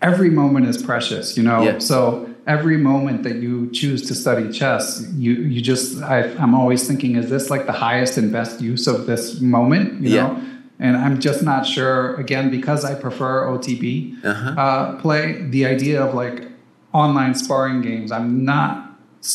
[0.00, 5.06] every moment is precious you know so every moment that you choose to study chess
[5.14, 8.86] you you just I, am always thinking is this like the highest and best use
[8.86, 10.42] of this moment you know
[10.80, 14.60] and i'm just not sure again because i prefer otb uh-huh.
[14.60, 16.48] uh, play the idea of like
[16.92, 18.92] online sparring games i'm not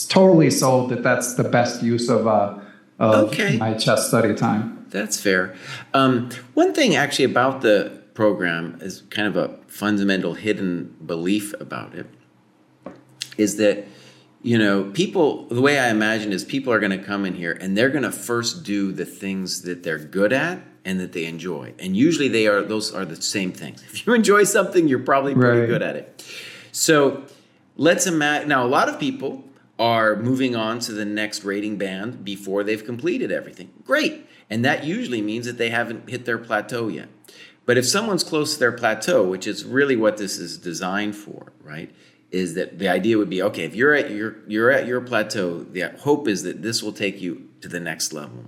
[0.09, 2.59] totally sold that that's the best use of, uh,
[2.99, 3.57] of okay.
[3.57, 4.85] my chess study time.
[4.89, 5.55] That's fair.
[5.93, 11.93] Um, one thing actually about the program is kind of a fundamental hidden belief about
[11.93, 12.07] it
[13.37, 13.85] is that
[14.41, 17.57] you know people the way i imagine is people are going to come in here
[17.59, 21.25] and they're going to first do the things that they're good at and that they
[21.25, 24.99] enjoy and usually they are those are the same things if you enjoy something you're
[24.99, 25.67] probably pretty right.
[25.67, 26.23] good at it
[26.71, 27.23] so
[27.75, 29.43] let's imagine now a lot of people
[29.79, 33.71] are moving on to the next rating band before they've completed everything.
[33.83, 34.27] Great.
[34.49, 37.09] And that usually means that they haven't hit their plateau yet.
[37.65, 41.51] But if someone's close to their plateau, which is really what this is designed for,
[41.61, 41.93] right?
[42.29, 45.63] Is that the idea would be okay, if you're at your you're at your plateau,
[45.63, 48.45] the hope is that this will take you to the next level.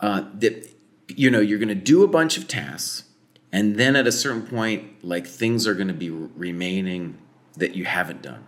[0.00, 0.68] Uh, that
[1.08, 3.04] you know, you're gonna do a bunch of tasks,
[3.52, 7.18] and then at a certain point, like things are gonna be remaining
[7.56, 8.46] that you haven't done.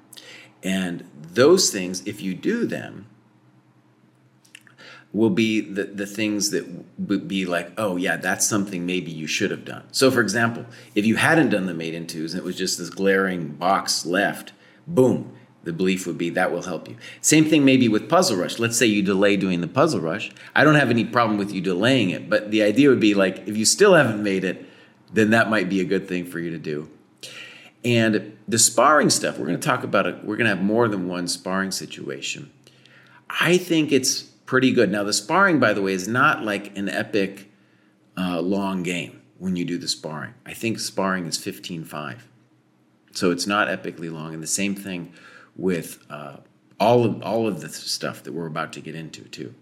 [0.63, 3.07] And those things, if you do them,
[5.15, 6.67] will be the, the things that
[6.99, 9.85] would be like, oh, yeah, that's something maybe you should have done.
[9.93, 12.79] So, for example, if you hadn't done the mate in twos and it was just
[12.79, 14.53] this glaring box left,
[14.89, 16.97] boom, the belief would be that will help you.
[17.21, 18.59] Same thing maybe with Puzzle Rush.
[18.59, 20.33] Let's say you delay doing the Puzzle Rush.
[20.55, 23.47] I don't have any problem with you delaying it, but the idea would be like
[23.47, 24.67] if you still haven't made it,
[25.13, 26.91] then that might be a good thing for you to do.
[27.85, 30.25] And the sparring stuff, we're going to talk about it.
[30.25, 32.51] We're going to have more than one sparring situation.
[33.31, 34.91] I think it's pretty good.
[34.91, 37.51] Now, the sparring, by the way, is not like an epic
[38.17, 40.35] uh, long game when you do the sparring.
[40.47, 42.29] I think sparring is 15 5.
[43.13, 44.35] So it's not epically long.
[44.35, 45.13] And the same thing
[45.57, 46.39] with uh,
[46.81, 49.55] all of all of the stuff that we're about to get into too.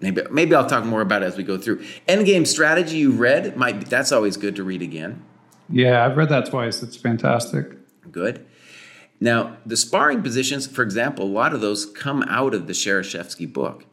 [0.00, 1.84] Maybe maybe I'll talk more about it as we go through.
[2.08, 5.22] Endgame strategy you read might be, that's always good to read again.
[5.68, 6.82] Yeah, I've read that twice.
[6.82, 7.76] It's fantastic.
[8.10, 8.46] Good.
[9.20, 13.52] Now, the sparring positions, for example, a lot of those come out of the Shereshevsky
[13.52, 13.84] book.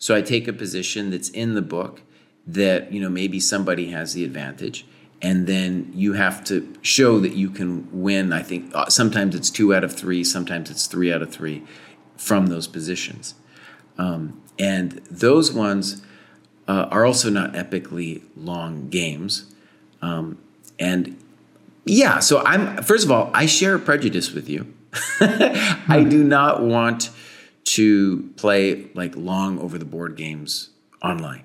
[0.00, 2.00] So I take a position that's in the book
[2.46, 4.86] that, you know, maybe somebody has the advantage
[5.22, 8.32] and then you have to show that you can win.
[8.32, 11.62] I think uh, sometimes it's two out of three, sometimes it's three out of three
[12.16, 13.34] from those positions.
[13.98, 16.02] Um, and those ones
[16.66, 19.54] uh, are also not epically long games.
[20.00, 20.38] Um,
[20.78, 21.22] and
[21.84, 24.72] yeah, so I'm, first of all, I share a prejudice with you.
[25.20, 27.10] I do not want
[27.70, 30.70] to play like long over the board games
[31.02, 31.44] online.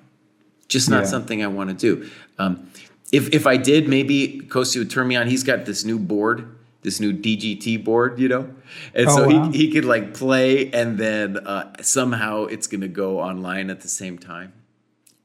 [0.66, 1.10] Just not yeah.
[1.10, 2.10] something I want to do.
[2.38, 2.68] Um,
[3.12, 5.28] if if I did, maybe Kosi would turn me on.
[5.28, 8.50] He's got this new board, this new DGT board, you know,
[8.92, 9.50] and oh, so wow.
[9.50, 13.82] he he could like play, and then uh, somehow it's going to go online at
[13.82, 14.52] the same time.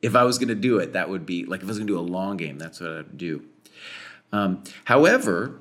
[0.03, 1.87] If I was going to do it, that would be like if I was going
[1.87, 3.43] to do a long game, that's what I'd do.
[4.31, 5.59] Um, however,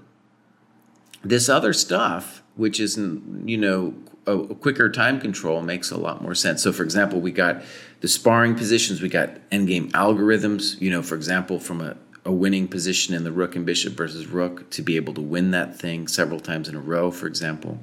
[1.24, 3.94] this other stuff, which isn't you know
[4.32, 6.62] a, quicker time control, makes a lot more sense.
[6.62, 7.62] So, for example, we got
[8.00, 10.80] the sparring positions, we got endgame algorithms.
[10.80, 14.26] You know, for example, from a a winning position in the rook and bishop versus
[14.26, 17.78] rook to be able to win that thing several times in a row, for example.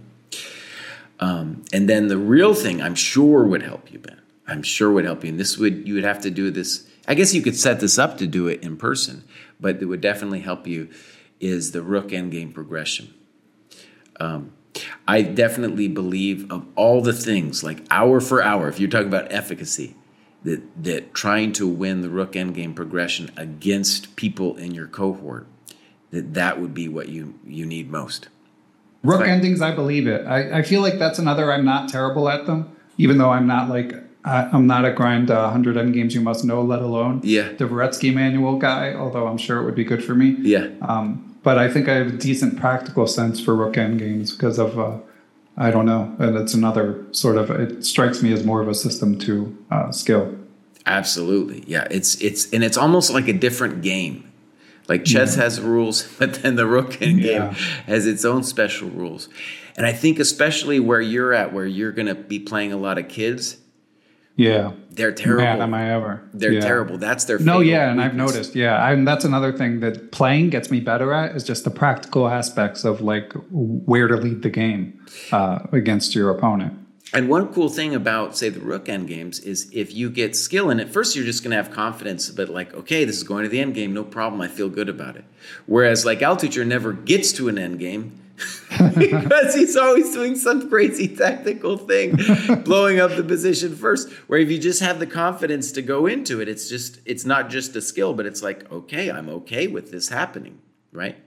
[1.19, 4.21] Um, and then the real thing I'm sure would help you, Ben.
[4.47, 5.31] I'm sure would help you.
[5.31, 6.87] And this would you would have to do this.
[7.07, 9.23] I guess you could set this up to do it in person,
[9.59, 10.89] but it would definitely help you.
[11.39, 13.13] Is the rook endgame progression?
[14.19, 14.53] Um,
[15.07, 19.31] I definitely believe of all the things, like hour for hour, if you're talking about
[19.31, 19.95] efficacy,
[20.43, 25.47] that that trying to win the rook endgame progression against people in your cohort
[26.11, 28.29] that that would be what you you need most.
[29.03, 30.25] Rook like, endings i believe it.
[30.25, 33.69] I, I feel like that's another i'm not terrible at them even though i'm not
[33.69, 33.93] like
[34.25, 37.49] i'm not a grind uh, 100 endgames you must know let alone yeah.
[37.53, 40.35] Dvoretsky manual guy although i'm sure it would be good for me.
[40.39, 40.69] Yeah.
[40.81, 44.77] Um, but i think i have a decent practical sense for rook endgames because of
[44.77, 44.97] uh,
[45.57, 46.15] I don't know.
[46.19, 49.91] And it's another sort of, it strikes me as more of a system two uh,
[49.91, 50.37] skill.
[50.85, 51.63] Absolutely.
[51.65, 51.87] Yeah.
[51.89, 54.31] It's, it's, and it's almost like a different game.
[54.87, 55.43] Like chess yeah.
[55.43, 57.39] has rules, but then the rook end yeah.
[57.39, 57.53] game
[57.87, 59.29] has its own special rules.
[59.75, 62.97] And I think, especially where you're at, where you're going to be playing a lot
[62.97, 63.57] of kids,
[64.37, 65.43] yeah, they're terrible.
[65.43, 66.21] Man, am I ever?
[66.33, 66.61] They're yeah.
[66.61, 66.97] terrible.
[66.97, 67.59] That's their no.
[67.59, 68.55] Yeah, and I've noticed.
[68.55, 72.27] Yeah, and that's another thing that playing gets me better at is just the practical
[72.27, 76.87] aspects of like where to lead the game uh, against your opponent.
[77.13, 80.69] And one cool thing about, say, the rook end games is if you get skill
[80.69, 83.43] in it, first you're just going to have confidence, but like, okay, this is going
[83.43, 85.23] to the end game, no problem, I feel good about it.
[85.67, 88.19] Whereas like Altucher never gets to an end game
[88.97, 92.15] because he's always doing some crazy tactical thing,
[92.63, 94.11] blowing up the position first.
[94.27, 97.49] Where if you just have the confidence to go into it, it's just it's not
[97.49, 100.59] just a skill, but it's like, okay, I'm okay with this happening,
[100.91, 101.17] right?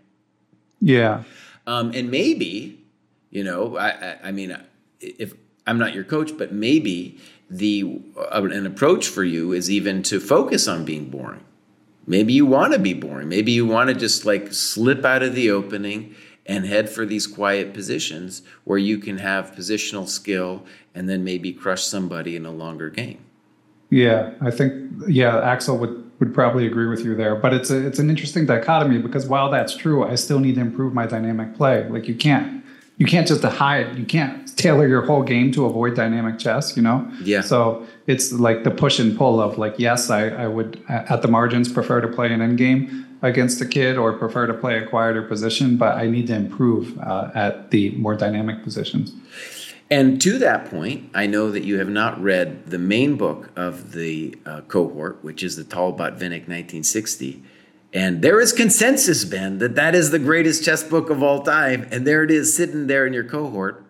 [0.81, 1.25] Yeah.
[1.67, 2.85] Um, and maybe,
[3.31, 4.57] you know, I, I, I mean,
[5.01, 5.35] if
[5.67, 10.21] I'm not your coach, but maybe the uh, an approach for you is even to
[10.21, 11.45] focus on being boring.
[12.07, 13.29] Maybe you want to be boring.
[13.29, 16.15] Maybe you want to just like slip out of the opening
[16.51, 21.53] and head for these quiet positions where you can have positional skill and then maybe
[21.53, 23.25] crush somebody in a longer game.
[23.89, 27.37] Yeah, I think yeah, Axel would would probably agree with you there.
[27.37, 30.61] But it's a it's an interesting dichotomy because while that's true, I still need to
[30.61, 31.89] improve my dynamic play.
[31.89, 32.65] Like you can't
[32.99, 33.97] you can't just hide.
[33.97, 36.77] You can't tailor your whole game to avoid dynamic chess.
[36.77, 37.09] You know.
[37.23, 37.43] Yeah.
[37.43, 41.29] So it's like the push and pull of like yes, I I would at the
[41.29, 44.87] margins prefer to play an end game against a kid or prefer to play a
[44.87, 49.13] quieter position, but I need to improve uh, at the more dynamic positions.
[49.91, 53.93] And to that point, I know that you have not read the main book of
[53.93, 57.43] the uh, cohort, which is the Tal-Botvinnik 1960.
[57.93, 61.89] And there is consensus, Ben, that that is the greatest chess book of all time.
[61.91, 63.85] And there it is sitting there in your cohort.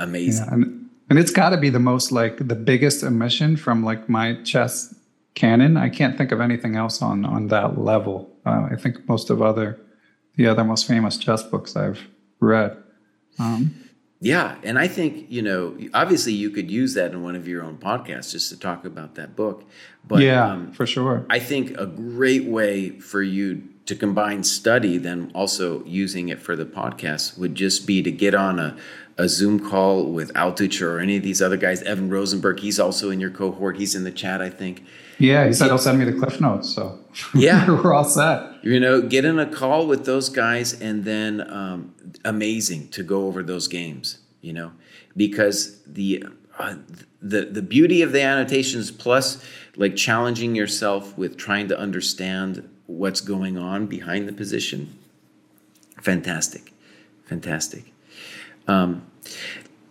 [0.00, 0.46] Amazing.
[0.46, 4.08] Yeah, and, and it's got to be the most like the biggest omission from like
[4.08, 4.92] my chess
[5.34, 5.76] canon.
[5.76, 8.28] I can't think of anything else on on that level.
[8.48, 9.78] Uh, I think most of other
[10.36, 12.00] the other most famous chess books I've
[12.40, 12.76] read.
[13.38, 13.74] Um,
[14.20, 17.62] yeah, and I think you know, obviously, you could use that in one of your
[17.62, 19.64] own podcasts just to talk about that book.
[20.06, 21.24] But yeah, um, for sure.
[21.30, 26.56] I think a great way for you to combine study, then also using it for
[26.56, 28.76] the podcast, would just be to get on a,
[29.16, 31.82] a Zoom call with Altucher or any of these other guys.
[31.82, 33.76] Evan Rosenberg, he's also in your cohort.
[33.76, 34.84] He's in the chat, I think.
[35.18, 36.68] Yeah, he said he'll send me the cliff notes.
[36.68, 36.98] So
[37.34, 38.64] yeah, we're all set.
[38.64, 41.94] You know, get in a call with those guys, and then um,
[42.24, 44.18] amazing to go over those games.
[44.40, 44.72] You know,
[45.16, 46.24] because the
[46.58, 46.76] uh,
[47.20, 49.42] the the beauty of the annotations plus
[49.76, 54.98] like challenging yourself with trying to understand what's going on behind the position.
[56.00, 56.72] Fantastic,
[57.24, 57.92] fantastic.
[58.66, 59.06] Um,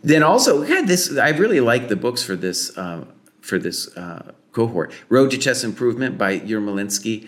[0.04, 3.06] then also, God, this I really like the books for this uh,
[3.42, 4.92] for this uh, cohort.
[5.08, 7.28] Road to Chess Improvement by Yermolinsky.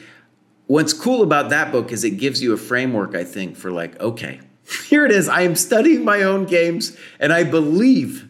[0.65, 3.99] What's cool about that book is it gives you a framework, I think, for like,
[3.99, 4.39] okay,
[4.87, 5.29] here it is.
[5.29, 8.27] I am studying my own games, and I believe,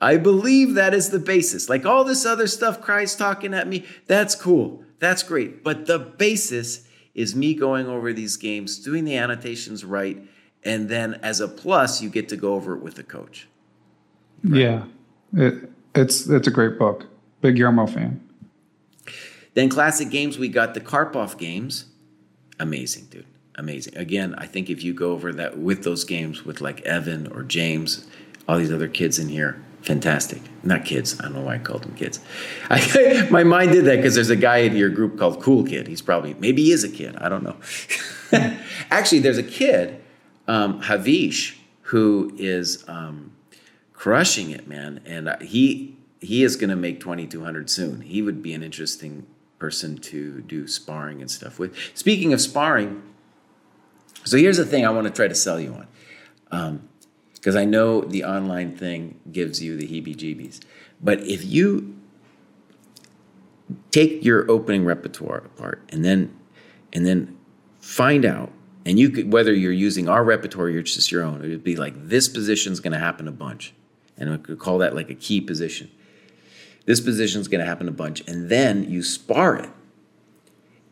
[0.00, 1.68] I believe that is the basis.
[1.68, 4.82] Like all this other stuff, Kraai talking at me, that's cool.
[4.98, 5.62] That's great.
[5.62, 10.22] But the basis is me going over these games, doing the annotations right,
[10.64, 13.46] and then as a plus, you get to go over it with a coach.
[14.42, 14.60] Right?
[14.60, 14.84] Yeah,
[15.36, 17.04] it, it's it's a great book.
[17.42, 18.27] Big Yermo fan.
[19.58, 21.86] Then classic games, we got the Karpov games.
[22.60, 23.26] Amazing, dude.
[23.56, 23.96] Amazing.
[23.96, 27.42] Again, I think if you go over that with those games with like Evan or
[27.42, 28.06] James,
[28.46, 30.42] all these other kids in here, fantastic.
[30.62, 31.18] Not kids.
[31.18, 32.20] I don't know why I called them kids.
[32.70, 35.88] I, my mind did that because there's a guy in your group called Cool Kid.
[35.88, 37.16] He's probably, maybe he is a kid.
[37.16, 37.56] I don't know.
[38.92, 40.00] Actually, there's a kid,
[40.46, 43.32] um, Havish, who is um,
[43.92, 45.00] crushing it, man.
[45.04, 48.02] And he he is going to make 2200 soon.
[48.02, 49.26] He would be an interesting
[49.58, 51.76] person to do sparring and stuff with.
[51.94, 53.02] Speaking of sparring,
[54.24, 55.84] so here's the thing I want to try to sell you
[56.50, 56.88] on.
[57.34, 60.60] Because um, I know the online thing gives you the heebie jeebies.
[61.00, 61.96] But if you
[63.90, 66.34] take your opening repertoire apart and then
[66.92, 67.36] and then
[67.80, 68.50] find out
[68.86, 71.76] and you could whether you're using our repertoire or just your own it would be
[71.76, 73.74] like this position is going to happen a bunch
[74.16, 75.90] and we could call that like a key position
[76.88, 79.68] this position is going to happen a bunch, and then you spar it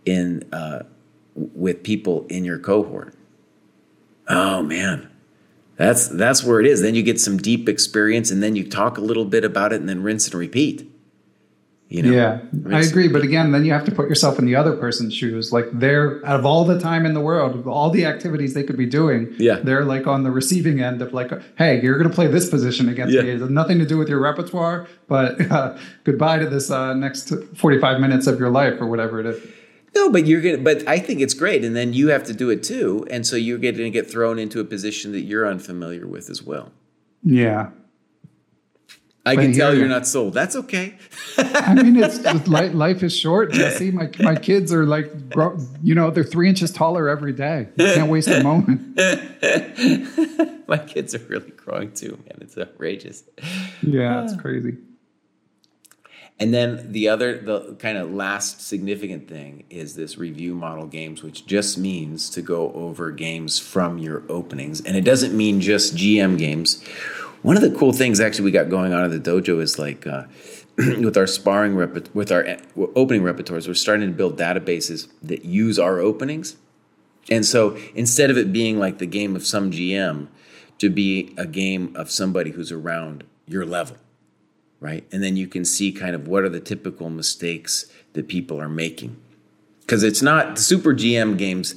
[0.04, 0.82] in uh,
[1.34, 3.14] with people in your cohort.
[4.28, 5.10] Oh man,
[5.76, 6.82] that's that's where it is.
[6.82, 9.80] Then you get some deep experience, and then you talk a little bit about it,
[9.80, 10.86] and then rinse and repeat.
[11.88, 12.40] You know, yeah,
[12.74, 13.06] I agree.
[13.06, 15.52] But again, then you have to put yourself in the other person's shoes.
[15.52, 18.76] Like they're out of all the time in the world, all the activities they could
[18.76, 22.14] be doing, yeah, they're like on the receiving end of like, hey, you're going to
[22.14, 23.22] play this position against yeah.
[23.22, 23.30] me.
[23.30, 27.32] It has nothing to do with your repertoire, but uh, goodbye to this uh, next
[27.54, 29.40] 45 minutes of your life or whatever it is.
[29.94, 30.58] No, but you're gonna.
[30.58, 33.36] But I think it's great, and then you have to do it too, and so
[33.36, 36.72] you're going to get thrown into a position that you're unfamiliar with as well.
[37.22, 37.70] Yeah,
[39.26, 40.34] I can tell you're not sold.
[40.34, 40.94] That's okay.
[41.36, 43.90] I mean, it's life is short, Jesse.
[43.90, 45.12] My my kids are like,
[45.82, 47.68] you know, they're three inches taller every day.
[47.76, 48.96] You can't waste a moment.
[50.68, 52.38] my kids are really growing too, man.
[52.40, 53.24] It's outrageous.
[53.82, 54.78] Yeah, it's crazy.
[56.38, 61.22] And then the other, the kind of last significant thing is this review model games,
[61.22, 65.96] which just means to go over games from your openings, and it doesn't mean just
[65.96, 66.84] GM games
[67.46, 70.04] one of the cool things actually we got going on at the dojo is like
[70.04, 70.24] uh,
[70.76, 72.44] with our sparring rep- with our
[72.96, 76.56] opening repertoires, we're starting to build databases that use our openings.
[77.30, 80.26] And so instead of it being like the game of some GM,
[80.78, 83.96] to be a game of somebody who's around your level,
[84.80, 85.06] right?
[85.12, 88.68] And then you can see kind of what are the typical mistakes that people are
[88.68, 89.16] making.
[89.82, 91.76] Because it's not super GM games,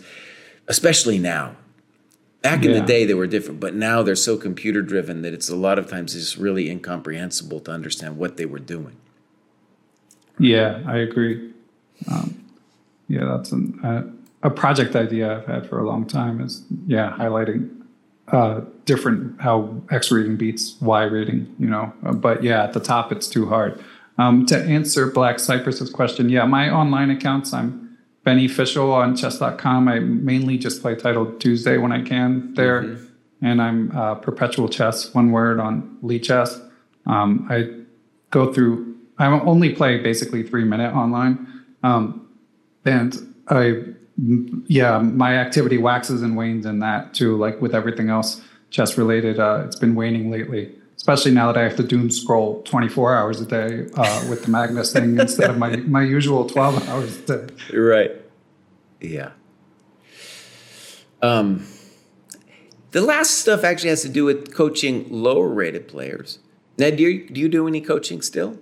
[0.68, 1.56] especially now,
[2.42, 2.80] Back in yeah.
[2.80, 5.78] the day, they were different, but now they're so computer driven that it's a lot
[5.78, 8.96] of times it's really incomprehensible to understand what they were doing.
[10.40, 11.52] Yeah, I agree.
[12.10, 12.46] Um,
[13.10, 14.04] yeah, that's an, uh,
[14.42, 16.40] a project idea I've had for a long time.
[16.40, 17.76] Is yeah, highlighting
[18.30, 21.54] uh, different how X rating beats Y rating.
[21.60, 23.84] You know, uh, but yeah, at the top it's too hard.
[24.18, 27.89] Um, to answer Black Cypress's question, yeah, my online accounts I'm
[28.24, 29.88] Benny Official on chess.com.
[29.88, 32.84] I mainly just play Title Tuesday when I can there.
[32.84, 33.06] Mm-hmm.
[33.42, 36.62] And I'm uh, Perpetual Chess, one word on Lichess.
[37.06, 37.70] Um, I
[38.32, 41.64] go through, I only play basically three minute online.
[41.82, 42.28] Um,
[42.84, 43.84] and I,
[44.68, 49.40] yeah, my activity waxes and wanes in that too, like with everything else chess related.
[49.40, 53.40] Uh, it's been waning lately especially now that I have to doom scroll 24 hours
[53.40, 57.38] a day uh, with the Magnus thing instead of my, my usual 12 hours a
[57.48, 57.78] day.
[57.78, 58.12] Right.
[59.00, 59.32] Yeah.
[61.22, 61.66] Um,
[62.92, 66.40] the last stuff actually has to do with coaching lower rated players.
[66.78, 68.60] Now, do you, do you do any coaching still?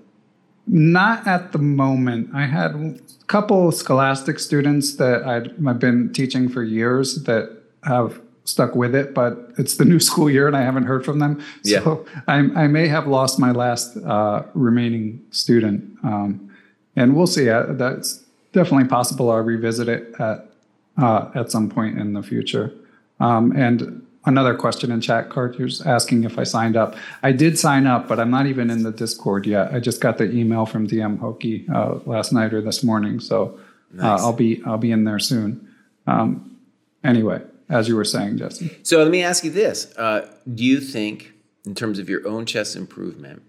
[0.68, 2.30] Not at the moment.
[2.36, 5.36] I had a couple scholastic students that i
[5.68, 10.30] have been teaching for years that have stuck with it, but it's the new school
[10.30, 11.44] year and I haven't heard from them.
[11.64, 12.22] So yeah.
[12.28, 15.98] I, I may have lost my last uh, remaining student.
[16.04, 16.50] Um,
[16.96, 17.50] and we'll see.
[17.50, 18.24] Uh, that's
[18.54, 19.30] definitely possible.
[19.30, 20.50] I'll revisit it at,
[20.98, 22.74] uh, at some point in the future.
[23.20, 26.96] Um, and another question in chat, Carter's asking if I signed up.
[27.24, 29.74] I did sign up, but I'm not even in the Discord yet.
[29.74, 33.60] I just got the email from DM Hokie uh, last night or this morning, so
[34.00, 34.22] uh, nice.
[34.22, 35.68] I'll be I'll be in there soon.
[36.06, 36.58] Um,
[37.04, 38.78] anyway, as you were saying, Jesse.
[38.84, 41.34] So let me ask you this: uh, Do you think,
[41.66, 43.42] in terms of your own chess improvement,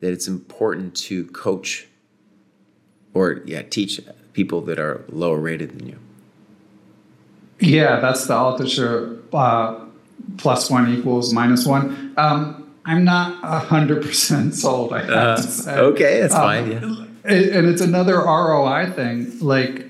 [0.00, 1.86] that it's important to coach
[3.14, 4.00] or yeah teach
[4.32, 5.98] people that are lower rated than you?
[7.60, 9.86] Yeah, that's the Altucher uh,
[10.36, 12.12] plus one equals minus one.
[12.16, 14.92] Um, I'm not hundred percent sold.
[14.92, 15.76] I have uh, to say.
[15.76, 16.70] Okay, that's um, fine.
[16.70, 17.04] Yeah.
[17.26, 19.86] And it's another ROI thing, like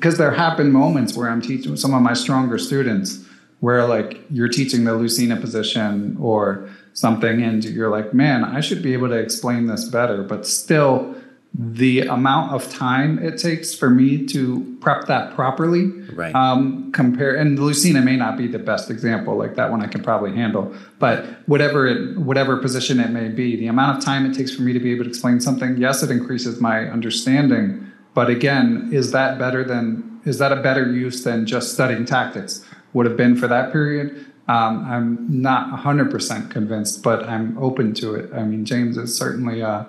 [0.00, 3.22] because there have been moments where I'm teaching some of my stronger students
[3.60, 8.82] where like you're teaching the Lucena position or something and you're like, man, I should
[8.82, 11.14] be able to explain this better, but still
[11.52, 16.34] the amount of time it takes for me to prep that properly right.
[16.34, 20.00] um, compare and Lucena may not be the best example like that one i can
[20.00, 24.32] probably handle but whatever it whatever position it may be the amount of time it
[24.32, 28.28] takes for me to be able to explain something yes it increases my understanding but
[28.28, 32.64] again is that better than is that a better use than just studying tactics?
[32.92, 34.26] Would have been for that period.
[34.48, 38.32] Um, i'm not 100% convinced but i'm open to it.
[38.34, 39.84] I mean james is certainly uh,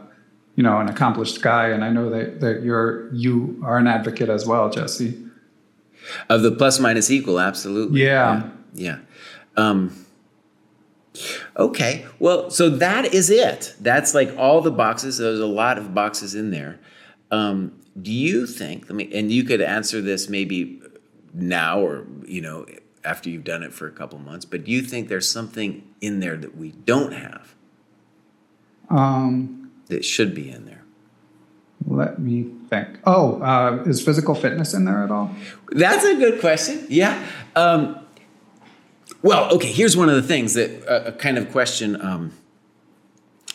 [0.55, 4.29] you know an accomplished guy and i know that that you're you are an advocate
[4.29, 5.17] as well jesse.
[6.29, 8.01] Of the plus minus equal absolutely.
[8.03, 8.49] Yeah.
[8.73, 8.99] Yeah,
[9.55, 9.63] yeah.
[9.63, 10.05] Um,
[11.57, 12.05] okay.
[12.19, 13.75] Well so that is it.
[13.79, 15.17] That's like all the boxes.
[15.17, 16.79] There's a lot of boxes in there.
[17.31, 20.81] Um, do you think let me and you could answer this maybe
[21.33, 22.65] now or you know
[23.03, 26.19] after you've done it for a couple months but do you think there's something in
[26.19, 27.55] there that we don't have
[28.89, 29.61] um
[29.91, 30.83] that should be in there?
[31.85, 32.99] Let me think.
[33.05, 35.35] Oh, uh, is physical fitness in there at all?
[35.71, 36.85] That's a good question.
[36.89, 37.23] Yeah.
[37.55, 37.99] Um,
[39.21, 39.71] well, okay.
[39.71, 42.31] Here's one of the things that uh, a kind of question, um,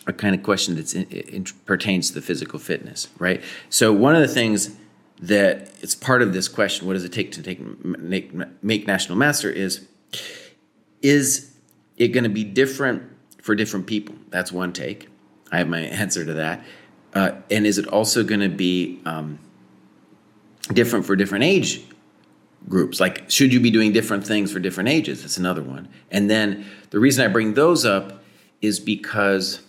[0.07, 3.43] a kind of question that pertains to the physical fitness, right?
[3.71, 4.77] So one of the things
[5.21, 8.33] that it's part of this question: What does it take to take make,
[8.63, 9.51] make national master?
[9.51, 9.87] Is
[11.03, 11.53] is
[11.97, 13.03] it going to be different
[13.43, 14.15] for different people?
[14.29, 15.09] That's one take.
[15.51, 16.65] I have my answer to that.
[17.15, 19.39] Uh, and is it also going to be um,
[20.73, 21.83] different for different age
[22.69, 23.01] groups?
[23.01, 25.23] Like, should you be doing different things for different ages?
[25.23, 25.89] That's another one.
[26.11, 28.23] And then the reason I bring those up
[28.61, 29.61] is because,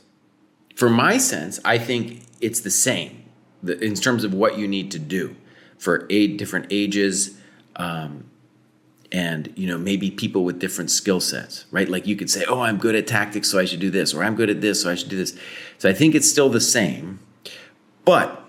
[0.77, 3.23] for my sense, I think it's the same
[3.67, 5.35] in terms of what you need to do
[5.79, 7.35] for eight different ages.
[7.75, 8.29] Um,
[9.11, 11.87] and you know maybe people with different skill sets right?
[11.87, 14.21] Like you could say oh i'm good at tactics so i should do this or
[14.21, 15.39] i'm good at this so i should do this.
[15.77, 17.21] So i think it's still the same
[18.03, 18.43] but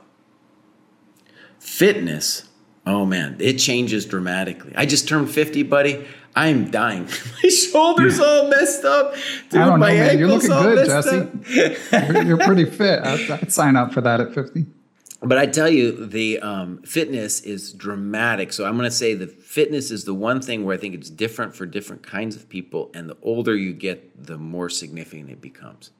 [1.61, 2.49] fitness
[2.85, 4.73] oh man it changes dramatically.
[4.75, 6.05] I just turned 50 buddy
[6.39, 7.05] i'm dying
[7.43, 9.15] my shoulders all messed up
[9.51, 10.19] Dude, I don't my know, man.
[10.19, 11.29] you're looking good jesse
[12.13, 14.67] you're, you're, pretty fit I'd, I'd sign up for that at 50
[15.21, 18.53] but I tell you, the um, fitness is dramatic.
[18.53, 21.11] So I'm going to say the fitness is the one thing where I think it's
[21.11, 22.91] different for different kinds of people.
[22.95, 25.91] And the older you get, the more significant it becomes.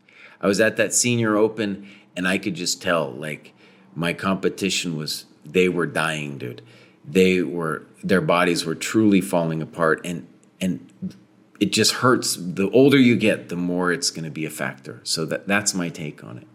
[0.41, 3.55] I was at that senior open and I could just tell, like,
[3.95, 6.63] my competition was, they were dying, dude.
[7.05, 10.01] They were, their bodies were truly falling apart.
[10.05, 10.28] And,
[10.61, 11.17] and,
[11.61, 12.37] it just hurts.
[12.37, 15.01] The older you get, the more it's going to be a factor.
[15.03, 16.47] So that, that's my take on it.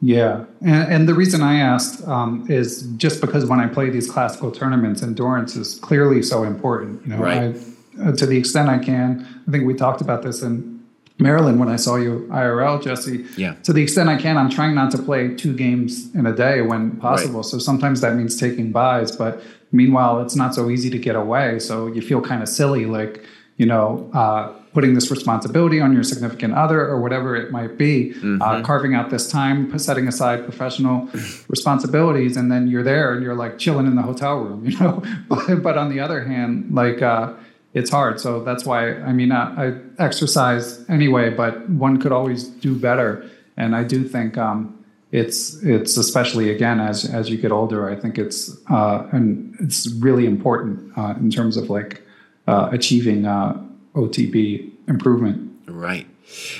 [0.00, 4.08] Yeah, and, and, the reason I asked um, is just because when I play these
[4.08, 7.04] classical tournaments, endurance is clearly so important.
[7.04, 7.56] You know, right.
[8.00, 9.26] I, uh, to the extent I can.
[9.48, 10.84] I think we talked about this in
[11.18, 13.26] Maryland when I saw you IRL, Jesse.
[13.36, 13.54] Yeah.
[13.64, 16.60] To the extent I can, I'm trying not to play two games in a day
[16.62, 17.40] when possible.
[17.40, 17.44] Right.
[17.44, 19.42] So sometimes that means taking byes, but
[19.72, 21.58] meanwhile, it's not so easy to get away.
[21.58, 23.24] So you feel kind of silly, like
[23.56, 24.10] you know.
[24.12, 28.42] Uh, putting this responsibility on your significant other or whatever it might be, uh, mm-hmm.
[28.42, 31.08] uh, carving out this time, setting aside professional
[31.48, 35.02] responsibilities, and then you're there and you're like chilling in the hotel room, you know.
[35.28, 37.32] but, but on the other hand, like uh,
[37.74, 38.20] it's hard.
[38.20, 43.28] So that's why I mean I, I, exercise anyway, but one could always do better.
[43.56, 44.77] And I do think um,
[45.10, 49.90] it's it's especially again as as you get older, I think it's uh, and it's
[49.94, 52.02] really important uh, in terms of like
[52.46, 55.50] uh, achieving OTB improvement.
[55.66, 56.06] Right.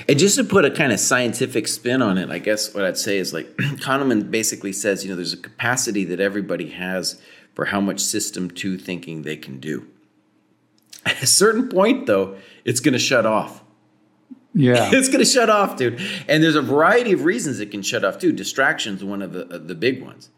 [0.07, 2.97] And just to put a kind of scientific spin on it, I guess what I'd
[2.97, 7.21] say is like Kahneman basically says, you know, there's a capacity that everybody has
[7.53, 9.87] for how much system two thinking they can do.
[11.05, 13.63] At a certain point, though, it's going to shut off.
[14.53, 16.01] Yeah, it's going to shut off, dude.
[16.27, 18.31] And there's a variety of reasons it can shut off too.
[18.31, 20.29] Distractions, one of the uh, the big ones.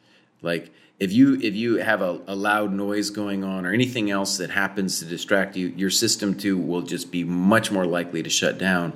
[0.42, 4.38] Like if you if you have a, a, loud noise going on or anything else
[4.38, 8.30] that happens to distract you your system two will just be much more likely to
[8.30, 8.94] shut down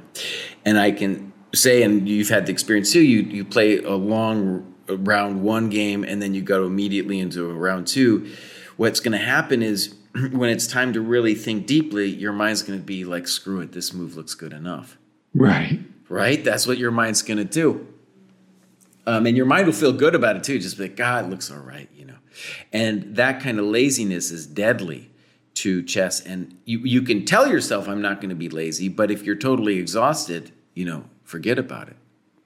[0.63, 4.74] and i can say and you've had the experience too you you play a long
[4.88, 8.32] round one game and then you go immediately into a round two
[8.78, 9.95] what's going to happen is
[10.32, 13.72] when it's time to really think deeply your mind's going to be like screw it
[13.72, 14.97] this move looks good enough
[15.36, 15.79] right
[16.09, 17.88] right that's what your mind's going to do
[19.07, 20.59] um, and your mind will feel good about it too.
[20.59, 22.15] Just like, God, looks all right, you know.
[22.73, 25.11] And that kind of laziness is deadly
[25.55, 26.25] to chess.
[26.25, 29.36] And you, you can tell yourself, I'm not going to be lazy, but if you're
[29.36, 31.95] totally exhausted, you know, forget about it.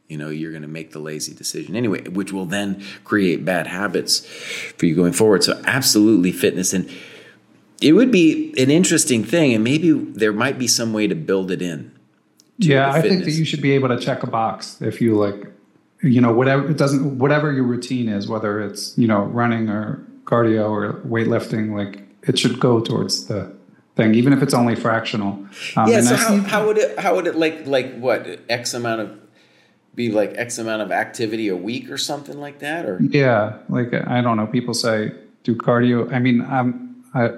[0.07, 3.67] You know, you're going to make the lazy decision anyway, which will then create bad
[3.67, 5.43] habits for you going forward.
[5.43, 6.73] So, absolutely, fitness.
[6.73, 6.89] And
[7.79, 11.51] it would be an interesting thing, and maybe there might be some way to build
[11.51, 11.98] it in.
[12.59, 15.51] Yeah, I think that you should be able to check a box if you like
[16.01, 20.05] you know whatever it doesn't whatever your routine is whether it's you know running or
[20.25, 23.53] cardio or weightlifting like it should go towards the
[23.95, 25.31] thing even if it's only fractional.
[25.75, 29.01] Um, yeah so how, how would it how would it like like what x amount
[29.01, 29.19] of
[29.95, 32.99] be like x amount of activity a week or something like that or?
[33.01, 35.11] Yeah like i don't know people say
[35.43, 37.31] do cardio i mean um, I,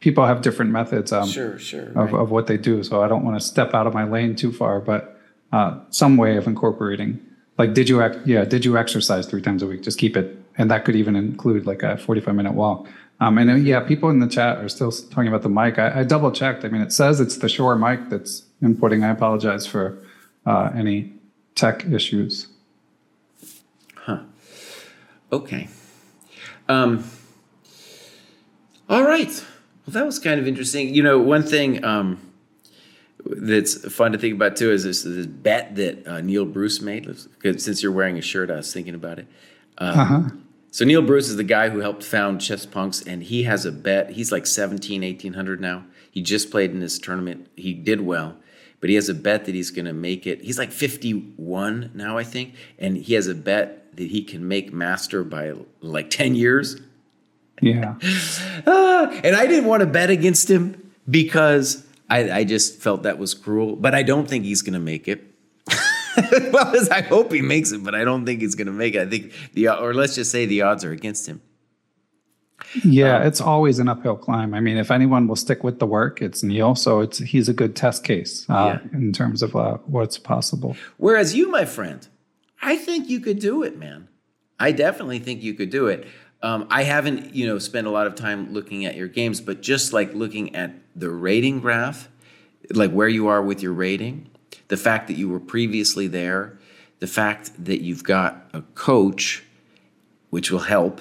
[0.00, 2.14] people have different methods um, sure sure of, right.
[2.14, 2.82] of what they do.
[2.82, 5.20] So i don't want to step out of my lane too far but
[5.52, 7.24] uh, some way of incorporating
[7.56, 9.82] like did you yeah did you exercise three times a week?
[9.82, 12.88] Just keep it and that could even include like a 45 minute walk.
[13.20, 15.78] Um, and uh, yeah people in the chat are still talking about the mic.
[15.78, 16.64] I, I double checked.
[16.64, 19.04] I mean it says it's the Shure mic that's inputting.
[19.04, 19.98] I apologize for
[20.46, 21.12] uh, any
[21.54, 22.48] tech issues.
[23.96, 24.20] Huh.
[25.32, 25.68] Okay.
[26.68, 27.04] Um,
[28.88, 29.44] all right
[29.88, 32.18] well that was kind of interesting you know one thing um,
[33.24, 37.08] that's fun to think about too is this, this bet that uh, Neil Bruce made.
[37.42, 39.26] Since you're wearing a shirt, I was thinking about it.
[39.78, 40.22] Um, uh-huh.
[40.70, 43.72] So Neil Bruce is the guy who helped found Chess Punks, and he has a
[43.72, 44.10] bet.
[44.10, 45.84] He's like 17, 1800 now.
[46.10, 47.48] He just played in this tournament.
[47.56, 48.36] He did well,
[48.80, 50.42] but he has a bet that he's going to make it.
[50.42, 54.72] He's like 51 now, I think, and he has a bet that he can make
[54.72, 56.76] master by like 10 years.
[57.60, 57.94] Yeah.
[58.66, 63.18] uh, and I didn't want to bet against him because I, I just felt that
[63.18, 65.24] was cruel, but I don't think he's going to make it.
[66.52, 68.94] well, as I hope he makes it, but I don't think he's going to make
[68.94, 69.06] it.
[69.06, 71.40] I think the, or let's just say the odds are against him.
[72.84, 74.52] Yeah, um, it's always an uphill climb.
[74.52, 76.74] I mean, if anyone will stick with the work, it's Neil.
[76.74, 78.98] So it's he's a good test case uh, yeah.
[78.98, 80.76] in terms of uh, what's possible.
[80.96, 82.06] Whereas you, my friend,
[82.60, 84.08] I think you could do it, man.
[84.58, 86.06] I definitely think you could do it.
[86.42, 89.60] Um, I haven't, you know, spent a lot of time looking at your games, but
[89.60, 92.08] just like looking at the rating graph,
[92.70, 94.30] like where you are with your rating,
[94.68, 96.58] the fact that you were previously there,
[97.00, 99.44] the fact that you've got a coach,
[100.30, 101.00] which will help,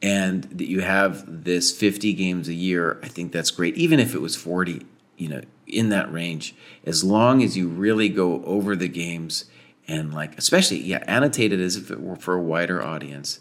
[0.00, 3.76] and that you have this 50 games a year, I think that's great.
[3.76, 4.84] Even if it was 40,
[5.16, 9.44] you know, in that range, as long as you really go over the games
[9.86, 13.40] and like, especially, yeah, annotate it as if it were for a wider audience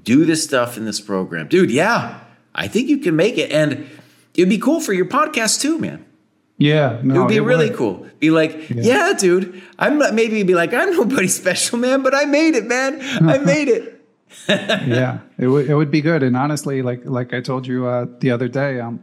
[0.00, 1.48] do this stuff in this program.
[1.48, 2.20] Dude, yeah,
[2.54, 3.50] I think you can make it.
[3.50, 3.88] And
[4.34, 6.04] it'd be cool for your podcast too, man.
[6.58, 7.78] Yeah, no, it would be it really would.
[7.78, 8.06] cool.
[8.20, 8.82] Be like, yeah.
[8.82, 9.12] yeah.
[9.18, 13.00] dude, I'm not, maybe be like, I'm nobody special, man, but I made it, man.
[13.28, 14.00] I made it.
[14.48, 16.22] yeah, it would it would be good.
[16.22, 19.00] And honestly, like like I told you uh, the other day, um,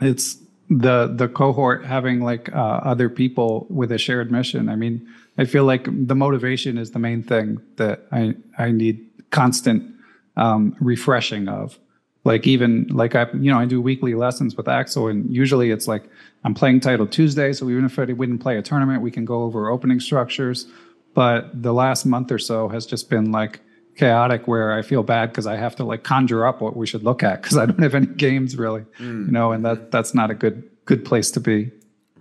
[0.00, 0.38] it's
[0.70, 4.68] the the cohort having like uh, other people with a shared mission.
[4.68, 5.06] I mean,
[5.36, 9.97] I feel like the motivation is the main thing that I I need constant
[10.38, 11.78] um, refreshing of.
[12.24, 15.88] Like even like I you know I do weekly lessons with Axel and usually it's
[15.88, 16.04] like
[16.44, 19.44] I'm playing Titled Tuesday so even if I wouldn't play a tournament we can go
[19.44, 20.66] over opening structures
[21.14, 23.60] but the last month or so has just been like
[23.98, 27.02] chaotic where I feel bad because I have to like conjure up what we should
[27.02, 29.26] look at because I don't have any games really, mm.
[29.26, 31.70] you know, and that that's not a good good place to be.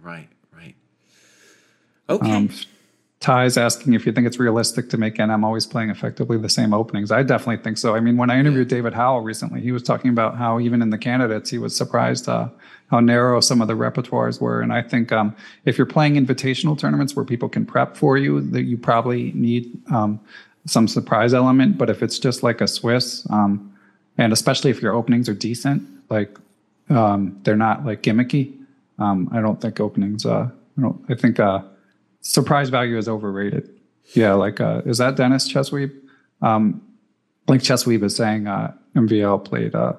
[0.01, 0.75] Right, right.
[2.09, 2.31] Okay.
[2.31, 2.49] Um,
[3.27, 6.73] Ty's asking if you think it's realistic to make NM always playing effectively the same
[6.73, 7.11] openings.
[7.11, 7.93] I definitely think so.
[7.93, 10.91] I mean, when I interviewed David Howell recently, he was talking about how even in
[10.91, 12.47] the candidates, he was surprised uh,
[12.89, 14.61] how narrow some of the repertoires were.
[14.61, 18.39] And I think um, if you're playing invitational tournaments where people can prep for you,
[18.51, 20.21] that you probably need um,
[20.65, 21.77] some surprise element.
[21.77, 23.77] But if it's just like a Swiss, um,
[24.17, 26.37] and especially if your openings are decent, like
[26.89, 28.53] um, they're not like gimmicky,
[28.99, 30.25] Um, I don't think openings.
[30.25, 31.03] Uh, I don't.
[31.09, 31.63] I think uh,
[32.21, 33.69] surprise value is overrated.
[34.13, 35.93] Yeah, like uh, is that Dennis Chessweeb?
[36.41, 36.81] Um,
[37.47, 39.93] like Chessweeb is saying, uh, MVL played uh,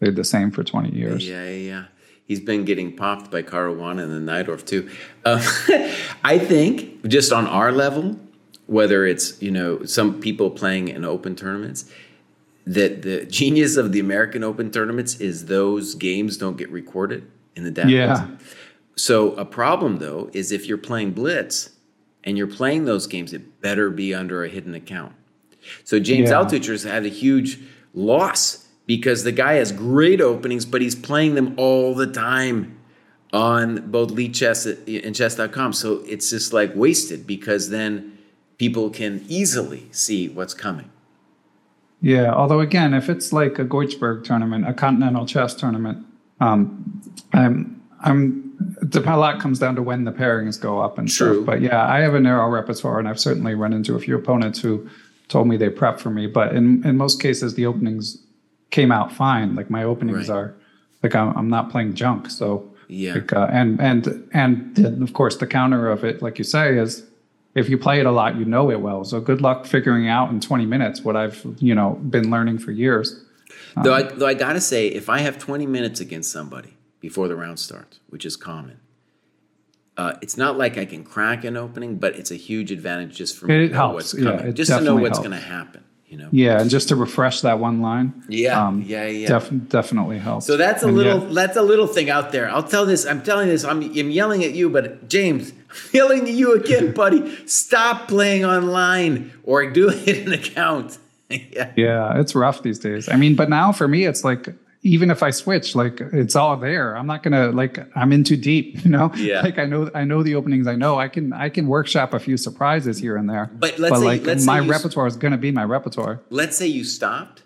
[0.00, 1.28] played the same for twenty years.
[1.28, 1.84] Yeah, yeah.
[2.24, 4.90] He's been getting popped by Caruana and then Najdorf too.
[5.24, 5.40] Um,
[6.24, 8.18] I think just on our level,
[8.66, 11.88] whether it's you know some people playing in open tournaments,
[12.66, 17.62] that the genius of the American Open tournaments is those games don't get recorded in
[17.64, 17.90] the database.
[17.90, 18.28] Yeah.
[18.96, 21.70] So a problem though is if you're playing Blitz
[22.24, 25.14] and you're playing those games, it better be under a hidden account.
[25.84, 26.36] So James Yeah.
[26.42, 27.60] Altucher's had a huge
[27.94, 32.78] loss because the guy has great openings, but he's playing them all the time
[33.32, 34.66] on both Lichess
[35.04, 35.72] and Chess.com.
[35.72, 38.16] So it's just like wasted because then
[38.58, 40.90] people can easily see what's coming.
[42.00, 46.06] Yeah, although again, if it's like a Goichberg tournament, a continental chess tournament,
[46.40, 47.75] um, I'm
[48.06, 48.46] I'm
[48.80, 51.34] the a lot comes down to when the pairings go up and True.
[51.34, 51.46] stuff.
[51.46, 54.60] But yeah, I have a narrow repertoire, and I've certainly run into a few opponents
[54.60, 54.88] who
[55.28, 56.26] told me they prep for me.
[56.26, 58.18] But in in most cases, the openings
[58.70, 59.54] came out fine.
[59.54, 60.36] Like my openings Right.
[60.36, 60.54] are
[61.02, 62.30] like I'm, I'm not playing junk.
[62.30, 63.14] So Yeah.
[63.14, 66.78] like, uh, and and and then, of course the counter of it, like you say,
[66.78, 67.04] is
[67.54, 69.04] if you play it a lot, you know it well.
[69.04, 72.70] So good luck figuring out in 20 minutes what I've you know been learning for
[72.70, 73.22] years.
[73.82, 76.75] Though I, though I gotta say, if I have 20 minutes against somebody
[77.08, 78.78] before the round starts, which is common,
[79.96, 83.38] uh, it's not like I can crack an opening, but it's a huge advantage just
[83.38, 83.94] for me It to know helps.
[83.94, 85.84] what's Yeah, coming, it just to know what's going to happen.
[86.08, 86.28] You know.
[86.30, 88.24] Yeah, and just to refresh that one line.
[88.28, 89.26] Yeah, yeah, yeah.
[89.28, 90.46] Def- definitely helps.
[90.46, 92.48] So that's a And little yeah, that's a little thing out there.
[92.48, 93.04] I'll tell this.
[93.06, 93.64] I'm telling this.
[93.64, 97.20] I'm, I'm yelling at you, but James, I'm yelling at you again, buddy.
[97.46, 100.98] Stop playing online or do a hidden account.
[101.30, 101.72] yeah.
[101.76, 103.08] yeah, it's rough these days.
[103.08, 104.48] I mean, but now for me, it's like
[104.86, 106.96] even if I switch, like it's all there.
[106.96, 109.10] I'm not gonna like I'm in too deep, you know.
[109.16, 109.42] Yeah.
[109.42, 110.66] Like I know I know the openings.
[110.66, 113.50] I know I can I can workshop a few surprises here and there.
[113.52, 116.20] But let's say- like let's my repertoire is gonna be my repertoire.
[116.30, 117.42] Let's say you stopped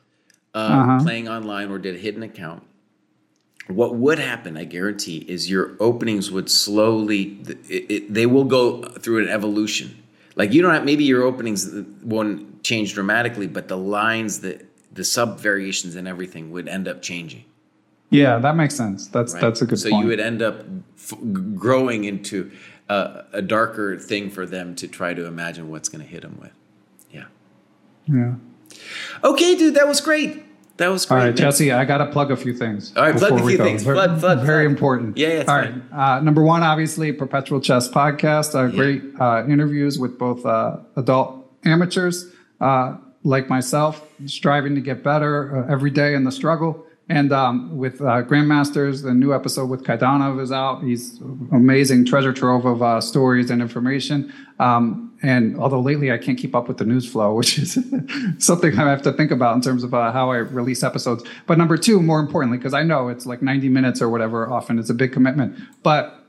[0.55, 1.03] uh, Uh-huh.
[1.05, 2.63] playing online or did a hidden account.
[3.69, 7.39] What would happen, I guarantee, is your openings would slowly,
[7.69, 9.97] it, it, they will go through an evolution.
[10.35, 11.71] Like you don't have, maybe your openings
[12.03, 14.61] won't change dramatically, but the lines, the,
[14.93, 17.45] the sub variations and everything would end up changing.
[18.11, 19.07] Yeah, that makes sense.
[19.07, 19.41] That's right?
[19.41, 20.03] that's a good so point.
[20.05, 20.65] you would end up
[20.99, 21.15] f-
[21.55, 22.51] growing into
[22.89, 26.37] a, a darker thing for them to try to imagine what's going to hit them
[26.41, 26.51] with.
[27.13, 27.27] Yeah.
[28.07, 28.35] yeah.
[29.23, 30.45] Okay, dude, that was great.
[30.79, 31.17] That was great.
[31.19, 31.37] All right, man.
[31.37, 32.97] Jesse, I got to plug a few things.
[32.97, 33.83] All right, plug a few things.
[33.85, 34.71] Very, Plug, plug, very plug.
[34.73, 35.17] important.
[35.19, 35.75] Yeah, yeah, All right.
[35.93, 38.55] Uh, number one, obviously, Perpetual Chess Podcast.
[38.55, 45.03] Uh, Great uh, interviews with both uh, adult amateurs uh, like myself, striving to get
[45.03, 46.87] better uh, every day in the struggle.
[47.09, 50.85] And um, with uh, Grandmasters, the new episode with Kaidanov is out.
[50.85, 54.33] He's amazing treasure trove of uh, stories and information.
[54.61, 57.75] Um, and although lately I can't keep up with the news flow, which is
[58.39, 61.25] something I have to think about in terms of uh, how I release episodes.
[61.47, 64.79] But number two, more importantly, because I know it's like 90 minutes or whatever, often
[64.79, 65.59] it's a big commitment.
[65.83, 66.25] But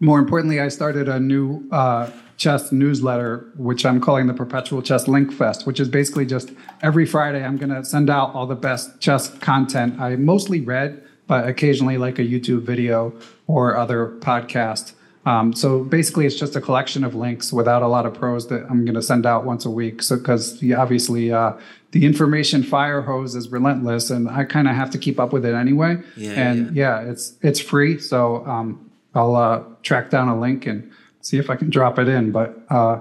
[0.00, 5.08] more importantly, I started a new uh, chess newsletter, which I'm calling the Perpetual Chess
[5.08, 8.54] Link Fest, which is basically just every Friday I'm going to send out all the
[8.54, 13.12] best chess content I mostly read, but occasionally like a YouTube video
[13.46, 14.92] or other podcast.
[15.24, 18.64] Um, so basically, it's just a collection of links without a lot of prose that
[18.70, 20.00] I'm going to send out once a week.
[20.00, 21.54] So because obviously uh,
[21.90, 25.44] the information fire hose is relentless, and I kind of have to keep up with
[25.44, 25.98] it anyway.
[26.16, 27.98] Yeah, and yeah, it's it's free.
[27.98, 30.92] So um, I'll uh, track down a link and
[31.26, 32.30] see if I can drop it in.
[32.30, 33.00] But uh,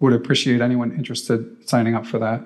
[0.00, 2.44] would appreciate anyone interested signing up for that.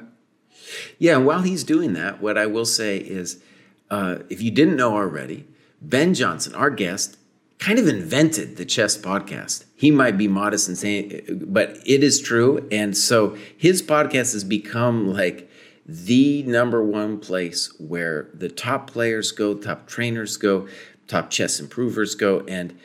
[0.99, 3.43] Yeah, while he's doing that, what I will say is
[3.91, 5.47] uh, if you didn't know already,
[5.81, 7.17] Ben Johnson, our guest,
[7.59, 9.65] kind of invented the chess podcast.
[9.77, 12.69] He might be modest in saying, but it is true.
[12.71, 15.51] And so his podcast has become like
[15.87, 20.69] the number one place where the top players go, top trainers go,
[21.07, 22.41] top chess improvers go.
[22.49, 22.79] And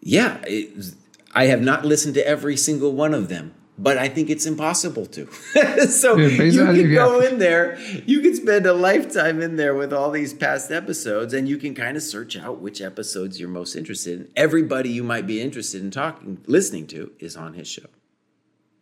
[0.00, 0.94] yeah, it,
[1.32, 5.06] I have not listened to every single one of them, but I think it's impossible
[5.06, 5.26] to.
[5.88, 6.94] so Yeah, you can yeah.
[6.94, 11.32] go in there, you can spend a lifetime in there with all these past episodes,
[11.32, 14.28] and you can kind of search out which episodes you're most interested in.
[14.36, 17.86] Everybody you might be interested in talking, listening to, is on his show.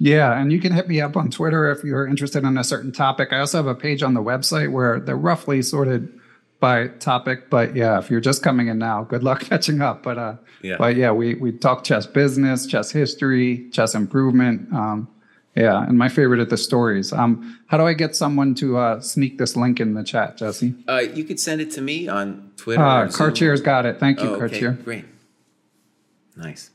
[0.00, 2.92] Yeah, and you can hit me up on Twitter if you're interested in a certain
[2.92, 3.32] topic.
[3.32, 6.17] I also have a page on the website where they're roughly sorted
[6.60, 7.50] by topic.
[7.50, 10.02] But yeah, if you're just coming in now, good luck catching up.
[10.02, 10.76] But uh, Yeah.
[10.78, 14.72] but yeah, we we talk chess business, chess history, chess improvement.
[14.72, 15.08] Um,
[15.54, 17.12] yeah, and my favorite are the stories.
[17.12, 20.72] Um, how do I get someone to uh, sneak this link in the chat, Jesse?
[20.86, 22.82] Uh, you could send it to me on Twitter.
[22.82, 23.08] Uh.
[23.10, 23.98] Cartier's got it.
[23.98, 24.72] Thank you, Oh, okay, Cartier.
[24.84, 25.04] great.
[26.36, 26.70] Nice.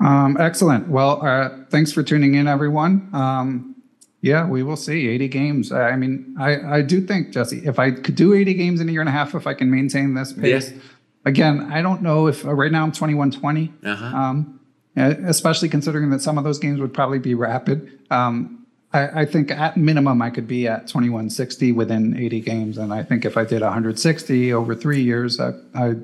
[0.00, 0.88] Um, excellent.
[0.88, 3.08] Well, uh, thanks for tuning in, everyone.
[3.12, 3.71] Um,
[4.22, 5.72] yeah, we will see 80 games.
[5.72, 8.92] I mean, I, I do think, Jesse, if I could do 80 games in a
[8.92, 10.78] year and a half, if I can maintain this pace, Yeah.
[11.26, 14.04] again, I don't know if uh, right now I'm 21 20, Uh-huh.
[14.16, 14.60] um,
[14.96, 17.90] especially considering that some of those games would probably be rapid.
[18.10, 22.78] Um, I, I think at minimum I could be at 2160 within 80 games.
[22.78, 25.94] And I think if I did 160 over three years, I, I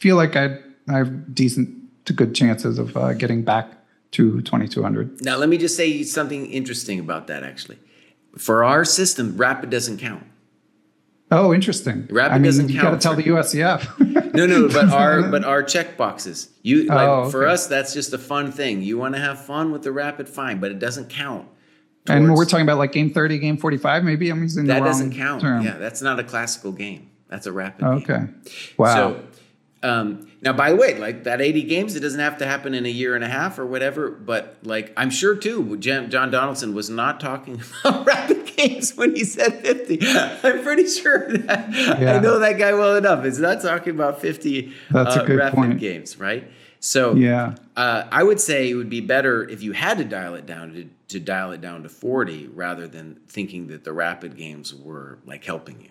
[0.00, 0.58] feel like I'd,
[0.88, 1.68] I have decent
[2.06, 3.68] to good chances of uh, getting back
[4.14, 5.22] to 2200.
[5.22, 7.78] Now, let me just say something interesting about that, actually.
[8.38, 10.24] For our system, rapid doesn't count.
[11.30, 12.06] Oh, interesting.
[12.10, 14.34] Rapid I mean, doesn't you got to count tell the USCF.
[14.34, 16.48] No, no, but our but our check boxes.
[16.62, 18.82] You like Oh, for us, that's just a fun thing.
[18.82, 21.46] You want to have fun with the rapid, fine, but it doesn't count.
[22.08, 24.02] and we're talking about like game 30, game 45.
[24.02, 25.40] Maybe I'm using the that doesn't count.
[25.40, 25.62] term.
[25.62, 27.10] Yeah, that's not a classical game.
[27.28, 27.80] That's a rapid.
[27.80, 27.90] game.
[27.90, 28.22] Okay.
[28.76, 28.94] Wow.
[28.94, 29.24] So,
[29.88, 32.84] um, now, by the way, like that 80 games, it doesn't have to happen in
[32.84, 34.10] a year and a half or whatever.
[34.10, 39.24] But like, I'm sure too, John Donaldson was not talking about rapid games when he
[39.24, 40.00] said 50.
[40.44, 43.24] I'm pretty sure that I know that guy well enough.
[43.24, 45.80] It's not talking about 50 That's a uh, good rapid point.
[45.80, 46.46] games, right?
[46.78, 47.54] So, yeah.
[47.74, 50.74] uh, I would say it would be better if you had to dial it down
[50.74, 55.18] to, to dial it down to 40 rather than thinking that the rapid games were
[55.24, 55.88] like helping you.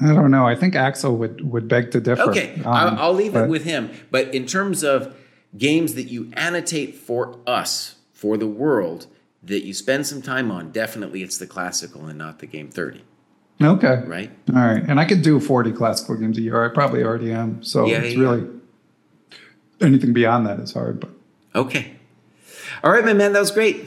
[0.00, 0.46] I don't know.
[0.46, 2.22] I think Axel would, would beg to differ.
[2.30, 3.90] Okay, Um, I'll, I'll leave it with him.
[4.10, 5.16] But in terms of
[5.56, 9.06] games that you annotate for us, for the world,
[9.42, 13.02] that you spend some time on, definitely it's the classical and not the game 30,
[13.62, 14.02] Okay.
[14.06, 14.30] right?
[14.54, 14.82] All right.
[14.86, 16.62] And I could do 40 classical games a year.
[16.62, 17.62] I probably already am.
[17.62, 18.20] So Yeah, it's yeah.
[18.20, 18.48] really
[19.80, 21.00] anything beyond that is hard.
[21.00, 21.10] But
[21.54, 21.92] Okay.
[22.84, 23.86] All right, my man, that was great.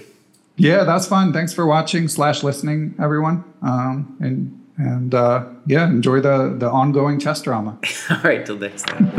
[0.58, 1.34] yeah, that's fun.
[1.34, 3.44] Thanks for watching slash listening, everyone.
[3.62, 7.78] Um, and and uh, yeah, enjoy the, the ongoing chess drama.
[8.10, 9.10] All right, till next time.